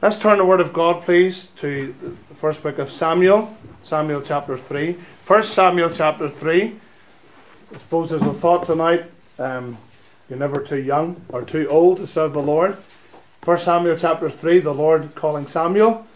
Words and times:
Let's 0.00 0.16
turn 0.16 0.38
the 0.38 0.44
Word 0.44 0.60
of 0.60 0.72
God, 0.72 1.02
please, 1.02 1.46
to 1.56 1.92
the 2.28 2.34
first 2.36 2.62
book 2.62 2.78
of 2.78 2.88
Samuel, 2.88 3.52
Samuel 3.82 4.22
chapter 4.22 4.56
3. 4.56 4.92
First 4.92 5.54
Samuel 5.54 5.90
chapter 5.90 6.28
3. 6.28 6.76
I 7.74 7.78
suppose 7.78 8.10
there's 8.10 8.22
a 8.22 8.32
thought 8.32 8.64
tonight 8.64 9.06
um, 9.40 9.76
you're 10.30 10.38
never 10.38 10.62
too 10.62 10.80
young 10.80 11.20
or 11.30 11.42
too 11.42 11.66
old 11.68 11.96
to 11.96 12.06
serve 12.06 12.32
the 12.32 12.40
Lord. 12.40 12.76
First 13.42 13.64
Samuel 13.64 13.96
chapter 13.96 14.30
3, 14.30 14.60
the 14.60 14.72
Lord 14.72 15.16
calling 15.16 15.48
Samuel. 15.48 16.06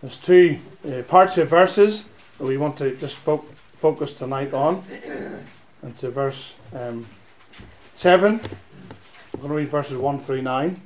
There's 0.00 0.16
two 0.16 0.58
uh, 0.88 1.02
parts 1.02 1.36
of 1.36 1.50
verses 1.50 2.06
that 2.38 2.46
we 2.46 2.56
want 2.56 2.78
to 2.78 2.96
just 2.96 3.16
fo- 3.16 3.44
focus 3.74 4.14
tonight 4.14 4.54
on. 4.54 4.82
And 5.82 6.04
a 6.04 6.10
verse 6.10 6.54
um, 6.72 7.06
7. 7.92 8.40
I'm 8.40 9.40
going 9.40 9.50
to 9.50 9.56
read 9.56 9.68
verses 9.68 9.98
1 9.98 10.20
through 10.20 10.40
9. 10.40 10.80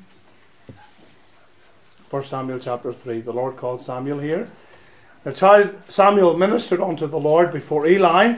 1 2.14 2.22
Samuel 2.22 2.60
chapter 2.60 2.92
3. 2.92 3.22
The 3.22 3.32
Lord 3.32 3.56
called 3.56 3.80
Samuel 3.80 4.20
here. 4.20 4.48
The 5.24 5.32
child 5.32 5.74
Samuel 5.88 6.38
ministered 6.38 6.80
unto 6.80 7.08
the 7.08 7.18
Lord 7.18 7.50
before 7.50 7.88
Eli, 7.88 8.36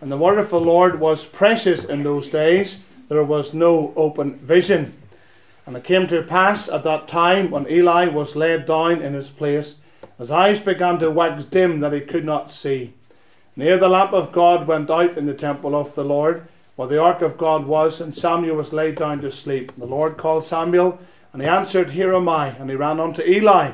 and 0.00 0.10
the 0.10 0.16
word 0.16 0.38
of 0.38 0.48
the 0.48 0.58
Lord 0.58 0.98
was 0.98 1.26
precious 1.26 1.84
in 1.84 2.04
those 2.04 2.30
days. 2.30 2.80
There 3.10 3.22
was 3.22 3.52
no 3.52 3.92
open 3.96 4.38
vision. 4.38 4.96
And 5.66 5.76
it 5.76 5.84
came 5.84 6.06
to 6.06 6.22
pass 6.22 6.70
at 6.70 6.84
that 6.84 7.06
time 7.06 7.50
when 7.50 7.70
Eli 7.70 8.06
was 8.06 8.34
laid 8.34 8.64
down 8.64 9.02
in 9.02 9.12
his 9.12 9.28
place, 9.28 9.76
his 10.16 10.30
eyes 10.30 10.60
began 10.60 10.98
to 11.00 11.10
wax 11.10 11.44
dim 11.44 11.80
that 11.80 11.92
he 11.92 12.00
could 12.00 12.24
not 12.24 12.50
see. 12.50 12.94
Near 13.56 13.76
the 13.76 13.90
lamp 13.90 14.14
of 14.14 14.32
God 14.32 14.66
went 14.66 14.88
out 14.88 15.18
in 15.18 15.26
the 15.26 15.34
temple 15.34 15.76
of 15.76 15.94
the 15.94 16.02
Lord, 16.02 16.48
where 16.76 16.88
the 16.88 16.98
ark 16.98 17.20
of 17.20 17.36
God 17.36 17.66
was, 17.66 18.00
and 18.00 18.14
Samuel 18.14 18.56
was 18.56 18.72
laid 18.72 18.94
down 18.94 19.20
to 19.20 19.30
sleep. 19.30 19.76
The 19.76 19.84
Lord 19.84 20.16
called 20.16 20.44
Samuel, 20.44 20.98
and 21.32 21.42
he 21.42 21.48
answered, 21.48 21.90
Here 21.90 22.14
am 22.14 22.28
I. 22.28 22.48
And 22.48 22.70
he 22.70 22.76
ran 22.76 23.00
unto 23.00 23.22
Eli, 23.22 23.72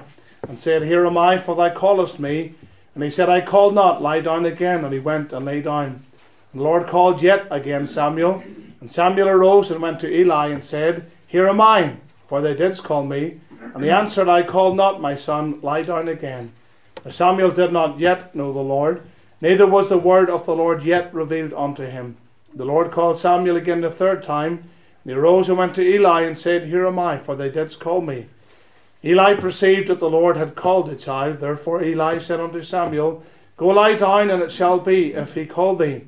and 0.49 0.59
said, 0.59 0.83
Here 0.83 1.07
am 1.07 1.17
I, 1.17 1.39
for 1.39 1.55
thou 1.55 1.71
callest 1.71 2.19
me. 2.19 2.55
And 2.95 3.03
he 3.03 3.11
said, 3.11 3.29
I 3.29 3.41
called 3.41 3.75
not, 3.75 4.03
lie 4.03 4.21
down 4.21 4.45
again. 4.47 4.85
And 4.85 4.93
he 4.93 5.01
went 5.01 5.33
and 5.33 5.45
lay 5.45 5.61
down. 5.61 6.05
And 6.53 6.61
the 6.61 6.65
Lord 6.65 6.87
called 6.87 7.23
yet 7.23 7.47
again 7.51 7.87
Samuel. 7.87 8.43
And 8.81 8.91
Samuel 8.91 9.29
arose 9.29 9.71
and 9.71 9.81
went 9.81 10.01
to 10.01 10.15
Eli, 10.15 10.49
and 10.49 10.63
said, 10.63 11.11
Here 11.27 11.47
am 11.47 11.61
I, 11.61 11.97
for 12.27 12.41
thou 12.41 12.55
didst 12.55 12.85
call 12.85 13.05
me. 13.05 13.41
And 13.75 13.83
he 13.83 13.91
answered, 13.91 14.29
I 14.29 14.43
called 14.43 14.77
not, 14.77 15.01
my 15.01 15.15
son, 15.15 15.61
lie 15.63 15.83
down 15.83 16.09
again. 16.09 16.53
For 17.03 17.11
Samuel 17.11 17.51
did 17.51 17.73
not 17.73 17.99
yet 17.99 18.35
know 18.35 18.53
the 18.53 18.61
Lord, 18.61 19.03
neither 19.41 19.67
was 19.67 19.89
the 19.89 19.99
word 19.99 20.31
of 20.31 20.47
the 20.47 20.55
Lord 20.55 20.83
yet 20.85 21.13
revealed 21.13 21.53
unto 21.53 21.85
him. 21.85 22.17
The 22.55 22.65
Lord 22.65 22.91
called 22.91 23.19
Samuel 23.19 23.57
again 23.57 23.81
the 23.81 23.91
third 23.91 24.23
time. 24.23 24.71
And 25.05 25.13
he 25.13 25.19
arose 25.19 25.49
and 25.49 25.59
went 25.59 25.75
to 25.75 25.83
Eli 25.83 26.23
and 26.23 26.39
said, 26.39 26.69
Here 26.69 26.87
am 26.87 26.99
I, 26.99 27.19
for 27.19 27.37
thou 27.37 27.49
didst 27.49 27.79
call 27.81 28.01
me. 28.01 28.27
Eli 29.05 29.35
perceived 29.35 29.89
that 29.89 30.01
the 30.01 30.09
Lord 30.09 30.37
had 30.37 30.55
called 30.55 30.87
the 30.87 30.97
child. 30.97 31.39
Therefore 31.39 31.83
Eli 31.83 32.19
said 32.19 32.41
unto 32.41 32.63
Samuel, 32.63 33.23
Go 33.57 33.69
lie 33.69 33.95
down, 33.95 34.31
and 34.31 34.43
it 34.43 34.51
shall 34.51 34.81
be, 34.81 35.13
if 35.13 35.35
he 35.35 35.47
call 35.47 35.77
thee. 35.77 36.07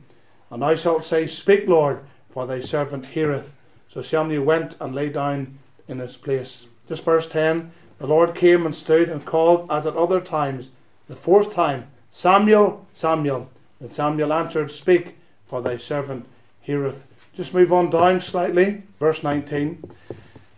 And 0.50 0.62
thou 0.62 0.74
shalt 0.74 1.04
say, 1.04 1.26
Speak, 1.26 1.68
Lord, 1.68 2.00
for 2.30 2.46
thy 2.46 2.60
servant 2.60 3.06
heareth. 3.06 3.54
So 3.88 4.02
Samuel 4.02 4.44
went 4.44 4.76
and 4.80 4.94
lay 4.94 5.10
down 5.10 5.58
in 5.86 5.98
his 5.98 6.16
place. 6.16 6.66
Just 6.88 7.04
verse 7.04 7.28
10 7.28 7.70
The 7.98 8.06
Lord 8.06 8.34
came 8.34 8.64
and 8.64 8.74
stood 8.74 9.08
and 9.08 9.24
called 9.24 9.70
as 9.70 9.86
at 9.86 9.96
other 9.96 10.20
times, 10.20 10.70
the 11.08 11.16
fourth 11.16 11.54
time, 11.54 11.86
Samuel, 12.10 12.86
Samuel. 12.92 13.50
And 13.78 13.92
Samuel 13.92 14.32
answered, 14.32 14.70
Speak, 14.70 15.16
for 15.46 15.60
thy 15.60 15.76
servant 15.76 16.26
heareth. 16.66 17.06
Just 17.34 17.54
move 17.54 17.72
on 17.72 17.90
down 17.90 18.18
slightly. 18.20 18.82
Verse 18.98 19.22
19. 19.22 19.88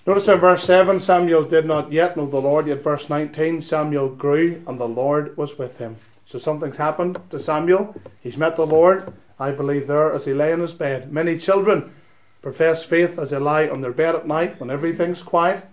Notice 0.07 0.27
in 0.27 0.41
verse 0.41 0.65
7, 0.65 1.01
Samuel 1.01 1.45
did 1.45 1.67
not 1.67 1.93
yet 1.93 2.17
know 2.17 2.25
the 2.25 2.41
Lord, 2.41 2.67
yet 2.67 2.83
verse 2.83 3.11
19, 3.11 3.61
Samuel 3.61 4.09
grew 4.09 4.63
and 4.67 4.81
the 4.81 4.89
Lord 4.89 5.37
was 5.37 5.59
with 5.59 5.77
him. 5.77 5.97
So 6.25 6.39
something's 6.39 6.79
happened 6.79 7.21
to 7.29 7.39
Samuel. 7.39 7.95
He's 8.21 8.39
met 8.39 8.57
the 8.57 8.67
Lord, 8.67 9.13
I 9.39 9.51
believe, 9.51 9.87
there 9.87 10.15
as 10.15 10.25
he 10.25 10.33
lay 10.33 10.51
in 10.51 10.61
his 10.61 10.73
bed. 10.73 11.13
Many 11.13 11.37
children 11.37 11.95
profess 12.41 12.87
faith 12.87 13.19
as 13.19 13.31
they 13.31 13.37
lie 13.37 13.69
on 13.69 13.83
their 13.83 13.93
bed 13.93 14.15
at 14.15 14.27
night 14.27 14.59
when 14.59 14.71
everything's 14.71 15.23
quiet, 15.23 15.67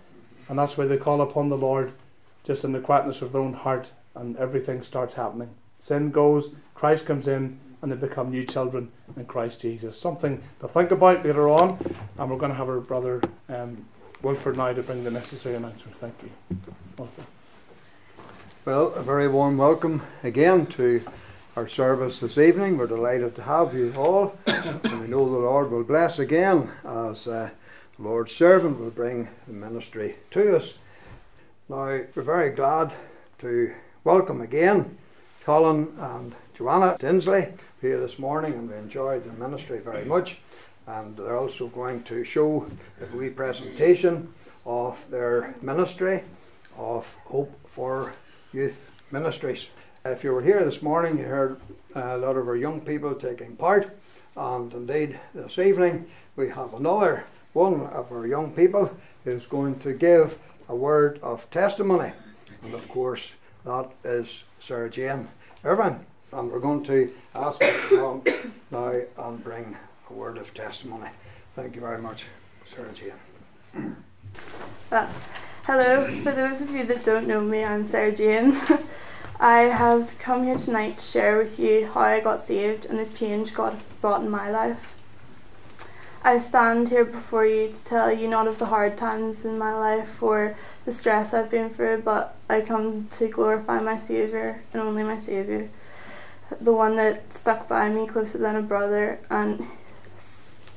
and 0.48 0.58
that's 0.58 0.76
where 0.76 0.86
they 0.86 0.98
call 0.98 1.22
upon 1.22 1.48
the 1.48 1.56
Lord 1.56 1.92
just 2.44 2.62
in 2.62 2.72
the 2.72 2.80
quietness 2.80 3.22
of 3.22 3.32
their 3.32 3.40
own 3.40 3.54
heart, 3.54 3.90
and 4.14 4.36
everything 4.36 4.82
starts 4.82 5.14
happening. 5.14 5.48
Sin 5.78 6.10
goes, 6.10 6.50
Christ 6.74 7.06
comes 7.06 7.26
in, 7.26 7.58
and 7.82 7.92
they 7.92 7.96
become 7.96 8.30
new 8.30 8.44
children 8.44 8.90
in 9.16 9.24
Christ 9.26 9.60
Jesus. 9.60 9.98
Something 9.98 10.42
to 10.60 10.68
think 10.68 10.90
about 10.90 11.24
later 11.24 11.48
on, 11.48 11.78
and 12.18 12.30
we're 12.30 12.38
going 12.38 12.52
to 12.52 12.56
have 12.56 12.68
our 12.68 12.80
brother 12.80 13.22
um, 13.48 13.86
Wilford 14.22 14.56
now 14.56 14.72
to 14.72 14.82
bring 14.82 15.04
the 15.04 15.10
necessary 15.10 15.54
announcement. 15.54 15.96
Thank 15.98 16.14
you. 16.22 16.30
Well, 18.64 18.92
a 18.94 19.02
very 19.02 19.28
warm 19.28 19.58
welcome 19.58 20.02
again 20.24 20.66
to 20.66 21.02
our 21.54 21.68
service 21.68 22.20
this 22.20 22.36
evening. 22.36 22.76
We're 22.76 22.86
delighted 22.86 23.36
to 23.36 23.42
have 23.42 23.74
you 23.74 23.92
all, 23.96 24.36
and 24.46 24.82
we 25.00 25.06
know 25.06 25.30
the 25.30 25.38
Lord 25.38 25.70
will 25.70 25.84
bless 25.84 26.18
again 26.18 26.70
as 26.84 27.28
uh, 27.28 27.50
the 27.96 28.02
Lord's 28.02 28.32
servant 28.32 28.80
will 28.80 28.90
bring 28.90 29.28
the 29.46 29.52
ministry 29.52 30.16
to 30.32 30.56
us. 30.56 30.74
Now, 31.68 32.00
we're 32.14 32.22
very 32.22 32.50
glad 32.50 32.92
to 33.38 33.74
welcome 34.04 34.40
again 34.40 34.98
Colin 35.46 35.94
and 35.98 36.34
Joanna 36.56 36.96
Tinsley 36.98 37.48
here 37.82 38.00
this 38.00 38.18
morning, 38.18 38.54
and 38.54 38.70
we 38.70 38.76
enjoyed 38.76 39.24
their 39.24 39.34
ministry 39.34 39.78
very 39.78 40.06
much. 40.06 40.38
And 40.86 41.14
they're 41.14 41.36
also 41.36 41.66
going 41.66 42.02
to 42.04 42.24
show 42.24 42.66
a 42.98 43.14
wee 43.14 43.28
presentation 43.28 44.32
of 44.64 45.04
their 45.10 45.54
ministry 45.60 46.22
of 46.78 47.14
Hope 47.26 47.68
for 47.68 48.14
Youth 48.54 48.88
Ministries. 49.10 49.68
If 50.02 50.24
you 50.24 50.32
were 50.32 50.42
here 50.42 50.64
this 50.64 50.80
morning, 50.80 51.18
you 51.18 51.24
heard 51.24 51.60
a 51.94 52.16
lot 52.16 52.38
of 52.38 52.48
our 52.48 52.56
young 52.56 52.80
people 52.80 53.14
taking 53.14 53.56
part, 53.56 53.94
and 54.34 54.72
indeed 54.72 55.20
this 55.34 55.58
evening 55.58 56.06
we 56.36 56.48
have 56.48 56.72
another 56.72 57.24
one 57.52 57.82
of 57.88 58.10
our 58.10 58.26
young 58.26 58.52
people 58.52 58.96
who's 59.24 59.46
going 59.46 59.78
to 59.80 59.92
give 59.92 60.38
a 60.70 60.74
word 60.74 61.20
of 61.22 61.50
testimony, 61.50 62.12
and 62.62 62.72
of 62.72 62.88
course 62.88 63.32
that 63.66 63.90
is 64.04 64.44
Sarah 64.58 64.88
Jane 64.88 65.28
Irvine 65.62 66.06
and 66.32 66.50
we're 66.50 66.60
going 66.60 66.84
to 66.84 67.12
ask 67.34 67.60
come 67.88 68.22
now 68.70 69.00
and 69.18 69.44
bring 69.44 69.76
a 70.10 70.12
word 70.12 70.38
of 70.38 70.52
testimony. 70.54 71.08
Thank 71.54 71.74
you 71.74 71.80
very 71.80 72.00
much, 72.00 72.26
Sarah 72.66 72.92
Jane. 72.92 73.96
Uh, 74.90 75.08
hello, 75.64 76.06
for 76.22 76.32
those 76.32 76.60
of 76.60 76.70
you 76.70 76.84
that 76.84 77.04
don't 77.04 77.26
know 77.26 77.40
me, 77.40 77.64
I'm 77.64 77.86
Sarah 77.86 78.14
Jane. 78.14 78.60
I 79.40 79.60
have 79.62 80.18
come 80.18 80.44
here 80.44 80.58
tonight 80.58 80.98
to 80.98 81.04
share 81.04 81.38
with 81.38 81.58
you 81.58 81.86
how 81.86 82.00
I 82.00 82.20
got 82.20 82.42
saved 82.42 82.86
and 82.86 82.98
the 82.98 83.06
change 83.06 83.54
God 83.54 83.82
brought 84.00 84.22
in 84.22 84.30
my 84.30 84.50
life. 84.50 84.94
I 86.24 86.38
stand 86.38 86.88
here 86.88 87.04
before 87.04 87.46
you 87.46 87.70
to 87.70 87.84
tell 87.84 88.10
you 88.10 88.26
not 88.26 88.48
of 88.48 88.58
the 88.58 88.66
hard 88.66 88.98
times 88.98 89.44
in 89.44 89.58
my 89.58 89.76
life 89.76 90.20
or 90.22 90.56
the 90.84 90.92
stress 90.92 91.32
I've 91.32 91.50
been 91.50 91.70
through, 91.70 92.02
but 92.02 92.34
I 92.48 92.62
come 92.62 93.08
to 93.18 93.28
glorify 93.28 93.80
my 93.80 93.96
Saviour 93.96 94.62
and 94.72 94.82
only 94.82 95.04
my 95.04 95.18
Saviour 95.18 95.68
the 96.60 96.72
one 96.72 96.96
that 96.96 97.32
stuck 97.32 97.68
by 97.68 97.88
me 97.88 98.06
closer 98.06 98.38
than 98.38 98.56
a 98.56 98.62
brother 98.62 99.18
and 99.30 99.66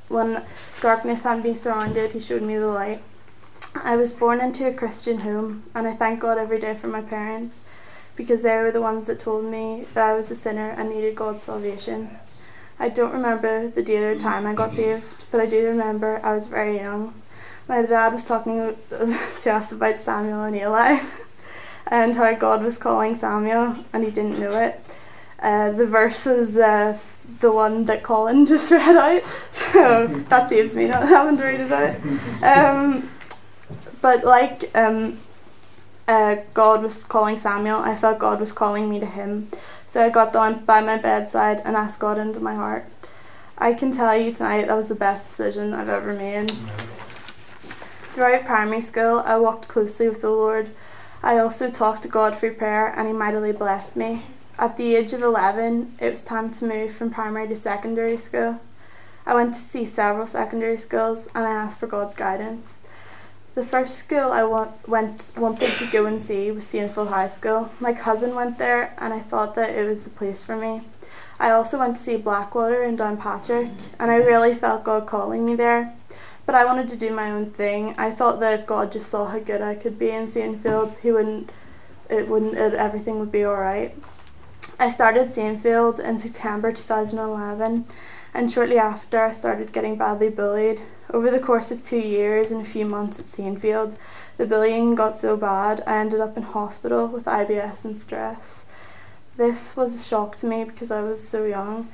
when 0.08 0.42
darkness 0.80 1.22
had 1.22 1.44
me 1.44 1.54
surrounded 1.54 2.10
he 2.10 2.20
showed 2.20 2.42
me 2.42 2.56
the 2.56 2.66
light. 2.66 3.00
I 3.74 3.94
was 3.94 4.12
born 4.12 4.40
into 4.40 4.66
a 4.66 4.74
christian 4.74 5.20
home 5.20 5.64
and 5.74 5.86
i 5.86 5.94
thank 5.94 6.20
god 6.20 6.38
every 6.38 6.60
day 6.60 6.74
for 6.74 6.88
my 6.88 7.00
parents 7.00 7.66
because 8.16 8.42
they 8.42 8.56
were 8.56 8.72
the 8.72 8.80
ones 8.80 9.06
that 9.06 9.20
told 9.20 9.44
me 9.44 9.86
that 9.94 10.04
i 10.04 10.14
was 10.14 10.30
a 10.30 10.36
sinner 10.36 10.70
and 10.70 10.90
needed 10.90 11.14
god's 11.14 11.44
salvation. 11.44 12.18
I 12.78 12.88
don't 12.88 13.12
remember 13.12 13.68
the 13.68 13.82
date 13.82 14.02
or 14.02 14.18
time 14.18 14.46
i 14.46 14.54
got 14.54 14.74
saved 14.74 15.04
but 15.30 15.40
i 15.40 15.46
do 15.46 15.66
remember 15.66 16.20
i 16.24 16.34
was 16.34 16.48
very 16.48 16.76
young. 16.78 17.14
My 17.68 17.82
dad 17.82 18.12
was 18.12 18.24
talking 18.24 18.76
to 18.90 19.50
us 19.52 19.70
about 19.70 20.00
samuel 20.00 20.42
and 20.42 20.56
eli 20.56 21.04
and 21.86 22.16
how 22.16 22.34
god 22.34 22.64
was 22.64 22.78
calling 22.78 23.14
samuel 23.16 23.84
and 23.92 24.02
he 24.04 24.10
didn't 24.10 24.40
know 24.40 24.58
it 24.58 24.84
uh, 25.40 25.72
the 25.72 25.86
verse 25.86 26.26
was 26.26 26.56
uh, 26.56 26.98
the 27.40 27.50
one 27.50 27.84
that 27.86 28.02
Colin 28.02 28.46
just 28.54 28.70
read 28.70 28.96
out, 28.96 29.22
so 29.52 30.06
that 30.28 30.48
saves 30.48 30.76
me 30.76 30.86
not 30.86 31.08
having 31.08 31.36
to 31.38 31.44
read 31.44 31.60
it 31.60 31.72
out. 31.72 31.96
Um, 32.42 33.10
but 34.00 34.24
like 34.24 34.74
um, 34.76 35.18
uh, 36.08 36.36
God 36.54 36.82
was 36.82 37.04
calling 37.04 37.38
Samuel, 37.38 37.78
I 37.78 37.94
felt 37.94 38.18
God 38.18 38.40
was 38.40 38.52
calling 38.52 38.90
me 38.90 39.00
to 39.00 39.06
him. 39.06 39.48
So 39.86 40.04
I 40.04 40.10
got 40.10 40.32
down 40.32 40.64
by 40.64 40.80
my 40.80 40.96
bedside 40.96 41.62
and 41.64 41.76
asked 41.76 42.00
God 42.00 42.18
into 42.18 42.40
my 42.40 42.54
heart. 42.54 42.86
I 43.58 43.74
can 43.74 43.92
tell 43.92 44.16
you 44.16 44.32
tonight 44.32 44.66
that 44.66 44.76
was 44.76 44.88
the 44.88 44.94
best 44.94 45.28
decision 45.28 45.74
I've 45.74 45.88
ever 45.88 46.12
made. 46.14 46.50
Throughout 48.14 48.44
primary 48.44 48.80
school, 48.80 49.22
I 49.24 49.36
walked 49.36 49.68
closely 49.68 50.08
with 50.08 50.20
the 50.20 50.30
Lord. 50.30 50.70
I 51.22 51.38
also 51.38 51.70
talked 51.70 52.02
to 52.02 52.08
God 52.08 52.38
through 52.38 52.54
prayer, 52.54 52.86
and 52.88 53.06
He 53.06 53.14
mightily 53.14 53.52
blessed 53.52 53.96
me. 53.96 54.24
At 54.60 54.76
the 54.76 54.94
age 54.94 55.14
of 55.14 55.22
11, 55.22 55.94
it 56.02 56.12
was 56.12 56.22
time 56.22 56.50
to 56.50 56.66
move 56.66 56.92
from 56.92 57.08
primary 57.08 57.48
to 57.48 57.56
secondary 57.56 58.18
school. 58.18 58.60
I 59.24 59.34
went 59.34 59.54
to 59.54 59.60
see 59.60 59.86
several 59.86 60.26
secondary 60.26 60.76
schools 60.76 61.28
and 61.34 61.46
I 61.46 61.50
asked 61.50 61.80
for 61.80 61.86
God's 61.86 62.14
guidance. 62.14 62.80
The 63.54 63.64
first 63.64 63.96
school 63.96 64.32
I 64.32 64.44
want, 64.44 64.86
went 64.86 65.32
wanted 65.34 65.70
to 65.78 65.86
go 65.86 66.04
and 66.04 66.20
see 66.20 66.50
was 66.50 66.66
Saintfield 66.66 67.08
High 67.08 67.28
School. 67.28 67.72
My 67.80 67.94
cousin 67.94 68.34
went 68.34 68.58
there, 68.58 68.94
and 68.98 69.14
I 69.14 69.20
thought 69.20 69.54
that 69.54 69.70
it 69.70 69.88
was 69.88 70.04
the 70.04 70.10
place 70.10 70.44
for 70.44 70.56
me. 70.56 70.82
I 71.38 71.50
also 71.52 71.78
went 71.78 71.96
to 71.96 72.02
see 72.02 72.18
Blackwater 72.18 72.82
in 72.82 72.98
Downpatrick, 72.98 73.72
and 73.98 74.10
I 74.10 74.16
really 74.16 74.54
felt 74.54 74.84
God 74.84 75.06
calling 75.06 75.46
me 75.46 75.56
there. 75.56 75.94
But 76.44 76.54
I 76.54 76.66
wanted 76.66 76.90
to 76.90 76.98
do 76.98 77.10
my 77.14 77.30
own 77.30 77.50
thing. 77.50 77.94
I 77.96 78.10
thought 78.10 78.40
that 78.40 78.60
if 78.60 78.66
God 78.66 78.92
just 78.92 79.10
saw 79.10 79.26
how 79.26 79.38
good 79.38 79.62
I 79.62 79.74
could 79.74 79.98
be 79.98 80.10
in 80.10 80.26
Saintfield, 80.26 80.98
He 81.00 81.10
wouldn't, 81.10 81.50
it 82.10 82.28
wouldn't, 82.28 82.58
it, 82.58 82.74
everything 82.74 83.18
would 83.20 83.32
be 83.32 83.42
all 83.42 83.56
right. 83.56 83.96
I 84.78 84.88
started 84.88 85.28
Saintfield 85.28 86.00
in 86.00 86.18
September 86.18 86.72
2011, 86.72 87.84
and 88.32 88.52
shortly 88.52 88.78
after, 88.78 89.22
I 89.22 89.32
started 89.32 89.72
getting 89.72 89.96
badly 89.96 90.30
bullied. 90.30 90.80
Over 91.12 91.30
the 91.30 91.40
course 91.40 91.70
of 91.70 91.84
two 91.84 91.98
years 91.98 92.50
and 92.50 92.62
a 92.62 92.68
few 92.68 92.86
months 92.86 93.18
at 93.18 93.26
Saintfield, 93.26 93.96
the 94.36 94.46
bullying 94.46 94.94
got 94.94 95.16
so 95.16 95.36
bad 95.36 95.82
I 95.86 95.98
ended 95.98 96.20
up 96.20 96.36
in 96.36 96.44
hospital 96.44 97.06
with 97.06 97.24
IBS 97.24 97.84
and 97.84 97.96
stress. 97.96 98.66
This 99.36 99.76
was 99.76 99.96
a 99.96 100.02
shock 100.02 100.36
to 100.36 100.46
me 100.46 100.64
because 100.64 100.90
I 100.90 101.02
was 101.02 101.26
so 101.28 101.44
young 101.44 101.88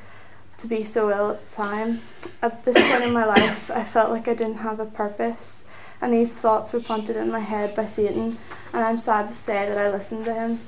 to 0.58 0.69
be 0.69 0.84
so 0.84 1.10
ill 1.10 1.32
at 1.32 1.48
the 1.48 1.56
time. 1.56 2.02
At 2.42 2.64
this 2.64 2.76
point 2.90 3.04
in 3.04 3.12
my 3.12 3.24
life, 3.24 3.70
I 3.70 3.84
felt 3.84 4.10
like 4.10 4.28
I 4.28 4.34
didn't 4.34 4.58
have 4.58 4.80
a 4.80 4.86
purpose, 4.86 5.64
and 6.00 6.12
these 6.12 6.36
thoughts 6.36 6.72
were 6.72 6.80
planted 6.80 7.16
in 7.16 7.30
my 7.30 7.40
head 7.40 7.74
by 7.74 7.86
Satan, 7.86 8.38
and 8.72 8.84
I'm 8.84 8.98
sad 8.98 9.30
to 9.30 9.34
say 9.34 9.69
that 9.69 9.78
I 9.78 9.90
listened 9.90 10.24
to 10.26 10.34
him. 10.34 10.60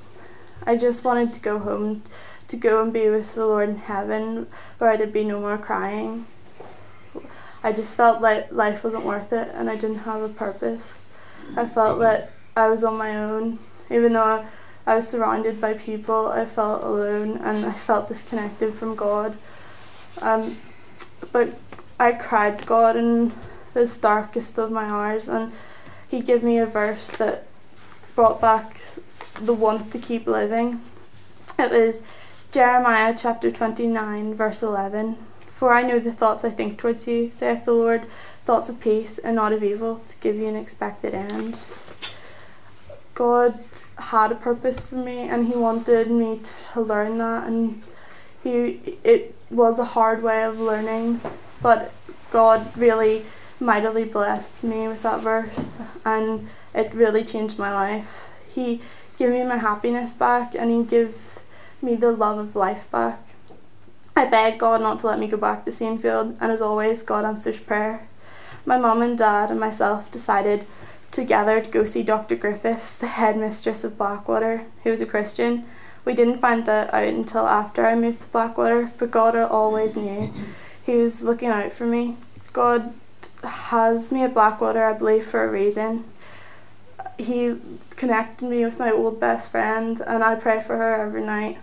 I 0.65 0.77
just 0.77 1.05
wanted 1.05 1.33
to 1.35 1.41
go 1.41 1.59
home, 1.59 2.03
to 2.49 2.57
go 2.57 2.83
and 2.83 2.93
be 2.93 3.09
with 3.09 3.35
the 3.35 3.47
Lord 3.47 3.69
in 3.69 3.77
heaven, 3.77 4.47
where 4.79 4.97
there'd 4.97 5.13
be 5.13 5.25
no 5.25 5.41
more 5.41 5.59
crying. 5.59 6.27
I 7.63 7.73
just 7.73 7.97
felt 7.97 8.21
like 8.21 8.53
life 8.53 8.85
wasn't 8.85 9.05
worth 9.05 9.33
it, 9.33 9.51
and 9.55 9.69
I 9.69 9.77
didn't 9.77 10.01
have 10.01 10.23
a 10.23 10.29
purpose. 10.29 11.07
I 11.57 11.67
felt 11.67 11.99
that 12.01 12.33
I 12.57 12.69
was 12.69 12.85
on 12.85 12.97
my 12.97 13.17
own, 13.17 13.59
even 13.91 14.13
though 14.13 14.47
I 14.89 14.97
was 14.97 15.07
surrounded 15.07 15.61
by 15.61 15.75
people, 15.75 16.29
I 16.29 16.47
felt 16.47 16.83
alone 16.83 17.37
and 17.37 17.67
I 17.67 17.73
felt 17.73 18.09
disconnected 18.09 18.73
from 18.73 18.95
God. 18.95 19.37
Um, 20.23 20.59
but 21.31 21.59
I 22.01 22.13
cried 22.13 22.61
to 22.61 22.65
God 22.65 22.97
in 22.97 23.33
the 23.75 23.87
darkest 24.01 24.59
of 24.59 24.71
my 24.71 24.85
hours, 24.85 25.29
and 25.29 25.53
He 26.09 26.21
gave 26.21 26.43
me 26.43 26.59
a 26.59 26.65
verse 26.65 27.09
that 27.19 27.47
brought 28.15 28.41
back 28.41 28.81
the 29.41 29.55
want 29.55 29.93
to 29.93 29.99
keep 29.99 30.27
living. 30.27 30.83
It 31.59 31.71
was 31.71 32.03
Jeremiah 32.53 33.15
chapter 33.17 33.51
29, 33.51 34.35
verse 34.35 34.63
11. 34.63 35.17
For 35.51 35.73
I 35.73 35.83
know 35.83 35.99
the 35.99 36.13
thoughts 36.13 36.45
I 36.45 36.51
think 36.51 36.79
towards 36.79 37.07
you, 37.07 37.31
saith 37.33 37.65
the 37.65 37.73
Lord, 37.73 38.03
thoughts 38.45 38.69
of 38.69 38.81
peace 38.81 39.19
and 39.19 39.37
not 39.37 39.53
of 39.53 39.65
evil, 39.65 40.03
to 40.09 40.17
give 40.21 40.37
you 40.37 40.47
an 40.47 40.57
expected 40.57 41.15
end. 41.15 41.59
God 43.15 43.65
had 43.97 44.31
a 44.31 44.37
purpose 44.37 44.81
for 44.81 44.95
me 44.95 45.29
and 45.29 45.49
he 45.49 45.57
wanted 45.57 46.11
me 46.11 46.41
to 46.73 46.81
learn 46.81 47.19
that 47.19 47.49
and 47.49 47.83
he 48.45 48.99
it 49.03 49.35
was 49.51 49.81
a 49.81 49.85
hard 49.85 50.23
way 50.23 50.45
of 50.45 50.61
learning 50.61 51.21
but 51.61 51.93
God 52.31 52.77
really 52.77 53.25
mightily 53.59 54.05
blessed 54.05 54.63
me 54.63 54.87
with 54.87 55.03
that 55.03 55.21
verse 55.21 55.79
and 56.05 56.49
it 56.75 56.95
really 56.95 57.25
changed 57.25 57.59
my 57.59 57.73
life. 57.73 58.29
He 58.49 58.81
gave 59.19 59.31
me 59.31 59.43
my 59.43 59.57
happiness 59.57 60.13
back 60.13 60.55
and 60.55 60.71
he 60.71 60.85
gave 60.85 61.41
me 61.83 61.97
the 61.97 62.13
love 62.13 62.39
of 62.39 62.57
life 62.57 62.91
back. 62.91 63.21
I 64.17 64.25
begged 64.25 64.59
God 64.59 64.81
not 64.81 65.01
to 65.01 65.09
let 65.09 65.19
me 65.19 65.29
go 65.29 65.37
back 65.37 65.65
to 65.65 65.71
Saintfield 65.71 66.37
and 66.41 66.53
as 66.53 66.61
always 66.61 67.03
God 67.03 67.25
answers 67.25 67.59
prayer. 67.59 68.09
My 68.65 68.79
mum 68.79 69.03
and 69.03 69.19
dad 69.19 69.51
and 69.51 69.61
myself 69.61 70.11
decided 70.11 70.67
together 71.11 71.61
to 71.61 71.71
go 71.71 71.87
see 71.87 72.03
Dr. 72.03 72.37
Griffiths, 72.37 72.97
the 72.97 73.07
headmistress 73.07 73.85
of 73.85 73.99
Blackwater, 73.99 74.65
who 74.83 74.91
was 74.91 75.01
a 75.01 75.07
Christian. 75.07 75.65
We 76.05 76.15
didn't 76.15 76.41
find 76.41 76.67
that 76.67 76.93
out 76.93 77.05
until 77.05 77.47
after 77.47 77.87
I 77.87 77.95
moved 77.95 78.23
to 78.23 78.29
Blackwater, 78.29 78.93
but 78.99 79.11
God 79.11 79.37
always 79.37 79.97
knew. 79.97 80.33
He 80.85 80.95
was 80.95 81.23
looking 81.23 81.49
out 81.49 81.73
for 81.73 81.87
me. 81.87 82.17
God 82.53 82.95
has 83.43 84.11
me 84.11 84.23
at 84.23 84.35
Blackwater, 84.35 84.85
I 84.85 84.93
believe, 84.95 85.27
for 85.27 85.45
a 85.45 85.51
reason. 85.51 86.05
He 87.19 87.57
connected 87.91 88.49
me 88.49 88.65
with 88.65 88.79
my 88.79 88.91
old 88.91 89.21
best 89.21 89.51
friend, 89.51 90.01
and 90.07 90.23
I 90.23 90.37
pray 90.37 90.63
for 90.63 90.77
her 90.77 90.95
every 90.95 91.25
night. 91.25 91.59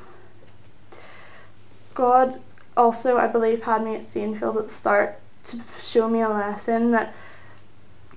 God 1.93 2.41
also, 2.75 3.17
I 3.17 3.27
believe, 3.27 3.63
had 3.63 3.83
me 3.83 3.95
at 3.95 4.03
Saintfield 4.03 4.57
at 4.57 4.67
the 4.67 4.73
start 4.73 5.19
to 5.45 5.61
show 5.81 6.09
me 6.09 6.21
a 6.21 6.29
lesson 6.29 6.91
that 6.91 7.15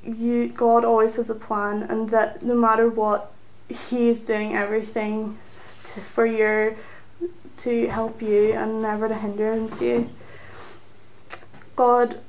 you 0.03 0.49
God 0.49 0.85
always 0.85 1.17
has 1.17 1.29
a 1.29 1.35
plan 1.35 1.83
and 1.83 2.11
that 2.11 2.43
no 2.43 2.55
matter 2.55 2.89
what 2.89 3.31
he 3.69 4.09
is 4.09 4.23
doing 4.23 4.57
everything 4.57 5.39
to, 5.85 6.01
for 6.01 6.25
your 6.25 6.77
to 7.59 7.89
help 7.89 8.23
you 8.23 8.53
and 8.53 8.81
never 8.81 9.09
to 9.09 9.15
hindrance 9.15 9.81
you. 9.81 10.09
God 11.77 12.21